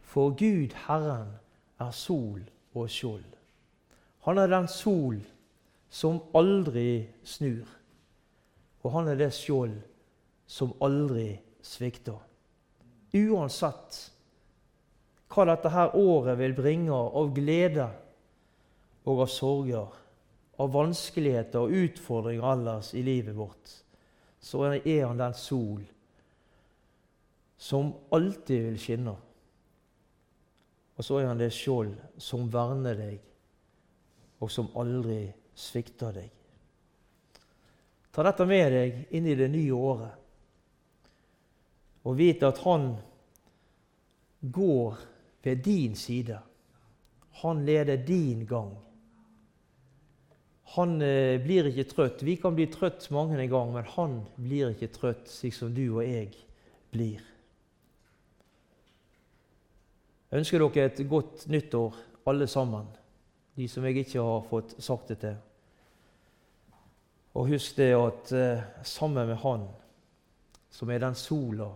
For 0.00 0.32
Gud, 0.32 0.72
Herren, 0.86 1.36
er 1.80 1.90
sol 1.90 2.40
og 2.74 2.88
skjold. 2.88 3.28
Han 4.24 4.38
er 4.38 4.48
den 4.48 4.68
sol 4.68 5.20
som 5.92 6.22
aldri 6.34 7.04
snur, 7.24 7.68
og 8.80 8.96
han 8.96 9.12
er 9.12 9.20
det 9.26 9.32
skjold 9.36 9.76
som 10.48 10.72
aldri 10.80 11.34
svikter 11.60 12.29
uansett 13.16 13.98
hva 15.30 15.46
dette 15.46 15.70
her 15.70 15.94
året 15.98 16.38
vil 16.40 16.54
bringe 16.56 16.94
av 16.94 17.30
glede 17.34 17.86
og 19.06 19.22
av 19.24 19.30
sorger, 19.30 19.96
av 20.60 20.72
vanskeligheter 20.74 21.62
og 21.62 21.76
utfordringer 21.86 22.46
ellers 22.52 22.92
i 22.98 23.04
livet 23.06 23.36
vårt, 23.36 23.72
så 24.40 24.66
er 24.80 25.06
han 25.06 25.20
den 25.20 25.36
sol 25.36 25.82
som 27.60 27.92
alltid 28.10 28.66
vil 28.66 28.78
skinne. 28.80 29.14
Og 30.96 31.04
så 31.04 31.20
er 31.20 31.30
han 31.30 31.40
det 31.40 31.52
skjold 31.54 31.94
som 32.20 32.48
verner 32.52 32.96
deg, 32.96 33.18
og 34.40 34.50
som 34.52 34.68
aldri 34.80 35.22
svikter 35.56 36.16
deg. 36.16 36.30
Ta 38.10 38.24
dette 38.26 38.46
med 38.48 38.72
deg 38.74 39.16
inn 39.16 39.28
i 39.28 39.36
det 39.38 39.48
nye 39.52 39.76
året, 39.76 40.19
og 42.04 42.16
vite 42.18 42.48
at 42.48 42.60
han 42.64 42.94
går 44.40 44.98
ved 45.42 45.64
din 45.64 45.96
side. 45.96 46.38
Han 47.42 47.64
leder 47.66 47.96
din 47.96 48.46
gang. 48.46 48.76
Han 50.76 51.02
eh, 51.02 51.40
blir 51.42 51.66
ikke 51.66 51.88
trøtt. 51.90 52.22
Vi 52.22 52.36
kan 52.38 52.54
bli 52.54 52.68
trøtt 52.70 53.08
mange 53.10 53.38
en 53.40 53.50
gang, 53.50 53.72
men 53.74 53.88
han 53.96 54.20
blir 54.38 54.70
ikke 54.70 54.92
trøtt 54.94 55.26
slik 55.30 55.56
som 55.56 55.72
du 55.74 55.82
og 55.88 56.04
jeg 56.04 56.30
blir. 56.92 57.24
Jeg 60.30 60.38
ønsker 60.38 60.62
dere 60.62 60.86
et 60.86 61.02
godt 61.10 61.48
nyttår, 61.50 61.96
alle 62.30 62.46
sammen, 62.46 62.86
de 63.58 63.66
som 63.68 63.84
jeg 63.88 64.04
ikke 64.04 64.22
har 64.22 64.44
fått 64.46 64.76
sagt 64.78 65.08
det 65.10 65.18
til. 65.24 65.38
Og 67.34 67.50
husk 67.50 67.78
det 67.80 67.90
at 67.96 68.32
eh, 68.36 68.62
sammen 68.86 69.26
med 69.26 69.40
Han, 69.42 69.66
som 70.70 70.90
er 70.90 71.02
den 71.02 71.18
sola 71.18 71.72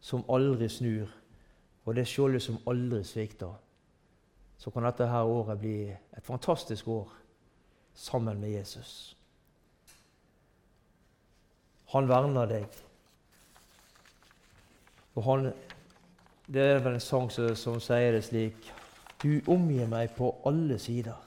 som 0.00 0.24
aldri 0.28 0.68
snur, 0.68 1.08
og 1.84 1.96
det 1.96 2.06
skjoldet 2.08 2.42
som 2.42 2.60
aldri 2.68 3.04
svikter, 3.04 3.54
så 4.60 4.70
kan 4.70 4.84
dette 4.84 5.08
her 5.08 5.24
året 5.24 5.60
bli 5.60 5.76
et 5.90 6.24
fantastisk 6.24 6.88
år 6.88 7.08
sammen 7.94 8.40
med 8.40 8.50
Jesus. 8.50 9.16
Han 11.90 12.08
verner 12.08 12.46
deg. 12.46 12.66
Og 15.14 15.24
han, 15.24 15.52
Det 16.46 16.62
er 16.62 16.78
vel 16.78 16.94
en 16.94 17.00
sang 17.00 17.30
som, 17.30 17.54
som 17.56 17.80
sier 17.80 18.12
det 18.12 18.24
slik 18.24 18.72
Du 19.22 19.40
omgir 19.50 19.86
meg 19.86 20.14
på 20.16 20.30
alle 20.46 20.78
sider. 20.78 21.18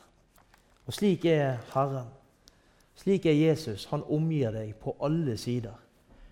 Og 0.85 0.93
slik 0.93 1.25
er 1.25 1.59
Herren. 1.73 2.07
Slik 2.95 3.25
er 3.25 3.37
Jesus. 3.37 3.85
Han 3.91 4.03
omgir 4.09 4.51
deg 4.51 4.75
på 4.81 4.95
alle 5.01 5.37
sider. 5.37 5.75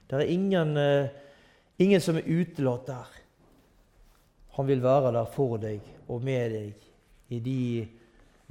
Det 0.09 0.17
er 0.19 0.33
ingen, 0.33 0.77
uh, 0.77 1.07
ingen 1.78 2.01
som 2.01 2.17
er 2.17 2.28
utelatt 2.28 2.86
der. 2.88 3.07
Han 4.57 4.67
vil 4.67 4.84
være 4.84 5.11
der 5.15 5.30
for 5.32 5.57
deg 5.61 5.80
og 6.11 6.24
med 6.24 6.51
deg 6.51 6.74
i 7.32 7.39
de 7.39 7.88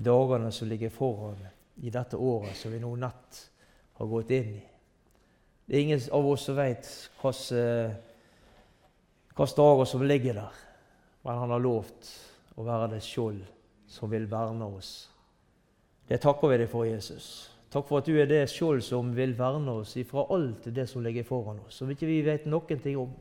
dagene 0.01 0.53
som 0.53 0.69
ligger 0.69 0.93
foran 0.95 1.37
i 1.85 1.91
dette 1.93 2.17
året 2.17 2.57
som 2.57 2.73
vi 2.73 2.81
nå 2.81 2.95
nett 2.97 3.45
har 4.01 4.09
gått 4.09 4.31
inn 4.33 4.55
i. 4.57 4.63
Det 5.67 5.77
er 5.77 5.85
ingen 5.85 6.01
av 6.13 6.27
oss 6.27 6.49
som 6.49 6.57
vet 6.57 6.89
hvilke 7.21 7.95
dager 9.37 9.85
som 9.87 10.03
ligger 10.03 10.35
der, 10.41 10.57
men 11.23 11.39
han 11.45 11.53
har 11.55 11.63
lovt 11.63 12.11
å 12.57 12.65
være 12.67 12.95
det 12.97 13.05
skjold 13.05 13.45
som 13.91 14.11
vil 14.11 14.27
verne 14.31 14.67
oss. 14.67 15.11
Det 16.09 16.19
takker 16.25 16.51
vi 16.51 16.59
deg 16.63 16.71
for, 16.73 16.89
Jesus. 16.89 17.51
Takk 17.71 17.87
for 17.87 18.01
at 18.01 18.09
du 18.11 18.17
er 18.19 18.27
det 18.27 18.49
skjold 18.51 18.81
som 18.83 19.13
vil 19.15 19.37
verne 19.39 19.77
oss 19.79 19.93
ifra 20.01 20.25
alt 20.35 20.65
det 20.75 20.89
som 20.91 21.05
ligger 21.05 21.23
foran 21.23 21.61
oss, 21.63 21.77
som 21.79 21.91
ikke 21.93 22.09
vi 22.09 22.17
vet 22.27 22.49
noen 22.51 22.81
ting 22.83 22.97
om. 22.99 23.13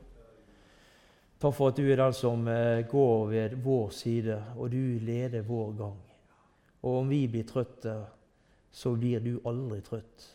Takk 1.40 1.54
for 1.54 1.70
at 1.70 1.78
du 1.78 1.86
er 1.86 2.00
den 2.00 2.16
som 2.18 2.48
eh, 2.50 2.82
går 2.90 3.28
ved 3.30 3.54
vår 3.62 3.92
side, 3.94 4.38
og 4.58 4.72
du 4.72 4.98
leder 5.06 5.46
vår 5.46 5.70
gang. 5.78 6.00
Og 6.82 6.96
om 6.98 7.12
vi 7.12 7.20
blir 7.30 7.46
trøtte, 7.46 7.94
så 8.74 8.92
blir 8.98 9.22
du 9.22 9.36
aldri 9.46 9.78
trøtt. 9.86 10.26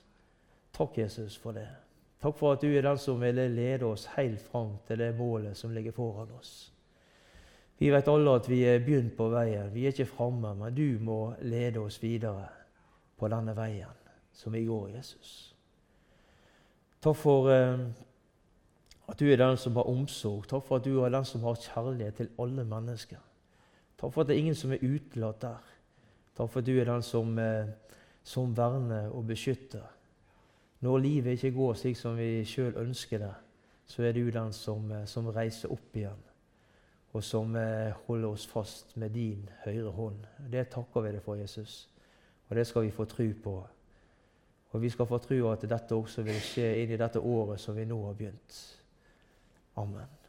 Takk, 0.75 0.97
Jesus, 1.03 1.35
for 1.35 1.55
det. 1.55 1.67
Takk 2.23 2.39
for 2.39 2.55
at 2.55 2.63
du 2.63 2.71
er 2.71 2.87
den 2.87 2.97
som 2.99 3.19
vil 3.19 3.43
lede 3.51 3.85
oss 3.85 4.07
helt 4.15 4.39
fram 4.47 4.77
til 4.87 5.03
det 5.03 5.11
målet 5.19 5.59
som 5.59 5.75
ligger 5.75 5.91
foran 5.95 6.31
oss. 6.39 6.71
Vi 7.77 7.91
vet 7.91 8.07
alle 8.07 8.39
at 8.39 8.47
vi 8.47 8.63
er 8.63 8.79
begynt 8.79 9.17
på 9.19 9.27
veien. 9.35 9.67
Vi 9.75 9.83
er 9.83 9.91
ikke 9.91 10.07
framme, 10.07 10.55
men 10.55 10.75
du 10.75 11.03
må 11.03 11.19
lede 11.43 11.83
oss 11.83 11.99
videre 11.99 12.47
på 13.19 13.27
denne 13.27 13.51
veien 13.57 14.04
som 14.35 14.53
vi 14.53 14.65
går, 14.67 14.89
Jesus. 14.97 15.55
Takk 17.01 17.17
for 17.17 17.49
eh, 17.53 17.85
at 19.07 19.19
du 19.19 19.29
er 19.29 19.39
den 19.39 19.57
som 19.57 19.75
har 19.79 19.89
omsorg. 19.89 20.47
Takk 20.49 20.65
for 20.65 20.79
at 20.79 20.85
du 20.85 20.99
er 21.03 21.13
den 21.13 21.25
som 21.25 21.43
har 21.45 21.59
kjærlighet 21.61 22.19
til 22.19 22.29
alle 22.41 22.65
mennesker. 22.65 23.21
Takk 23.97 24.13
for 24.13 24.21
at 24.21 24.27
det 24.27 24.35
er 24.35 24.43
ingen 24.43 24.57
som 24.57 24.73
er 24.73 24.83
utelatt 24.83 25.41
der. 25.41 25.73
Takk 26.35 26.51
for 26.51 26.59
at 26.59 26.67
du 26.67 26.73
er 26.79 26.89
den 26.89 27.03
som, 27.05 27.37
eh, 27.39 27.67
som 28.23 28.57
verner 28.57 29.09
og 29.09 29.27
beskytter. 29.27 29.85
Når 30.81 30.97
livet 30.97 31.31
ikke 31.31 31.51
går 31.51 31.73
slik 31.73 31.97
som 31.97 32.17
vi 32.17 32.43
sjøl 32.45 32.75
ønsker 32.77 33.17
det, 33.17 33.33
så 33.85 34.03
er 34.03 34.11
du 34.11 34.29
den 34.29 34.53
som, 34.53 34.91
eh, 34.91 35.05
som, 35.05 35.27
reiser 35.27 35.71
opp 35.71 35.95
igjen, 35.95 36.23
og 37.13 37.23
som 37.23 37.55
eh, 37.55 37.93
holder 38.07 38.27
oss 38.27 38.47
fast 38.47 38.97
med 38.97 39.09
din 39.09 39.49
høyre 39.63 39.91
hånd. 39.91 40.25
Det 40.51 40.67
takker 40.69 41.01
vi 41.01 41.11
deg 41.11 41.21
for, 41.21 41.35
Jesus, 41.35 41.89
og 42.49 42.55
det 42.55 42.67
skal 42.67 42.81
vi 42.81 42.91
få 42.91 43.05
tro 43.05 43.29
på. 43.43 43.55
Og 44.75 44.81
vi 44.81 44.89
skal 44.91 45.07
få 45.07 45.21
tro 45.23 45.37
at 45.53 45.63
dette 45.71 45.95
også 45.95 46.25
vil 46.27 46.39
skje 46.43 46.67
inn 46.81 46.91
i 46.91 46.99
dette 46.99 47.21
året 47.23 47.61
som 47.63 47.77
vi 47.77 47.85
nå 47.87 48.01
har 48.09 48.17
begynt. 48.19 48.57
Amen. 49.79 50.24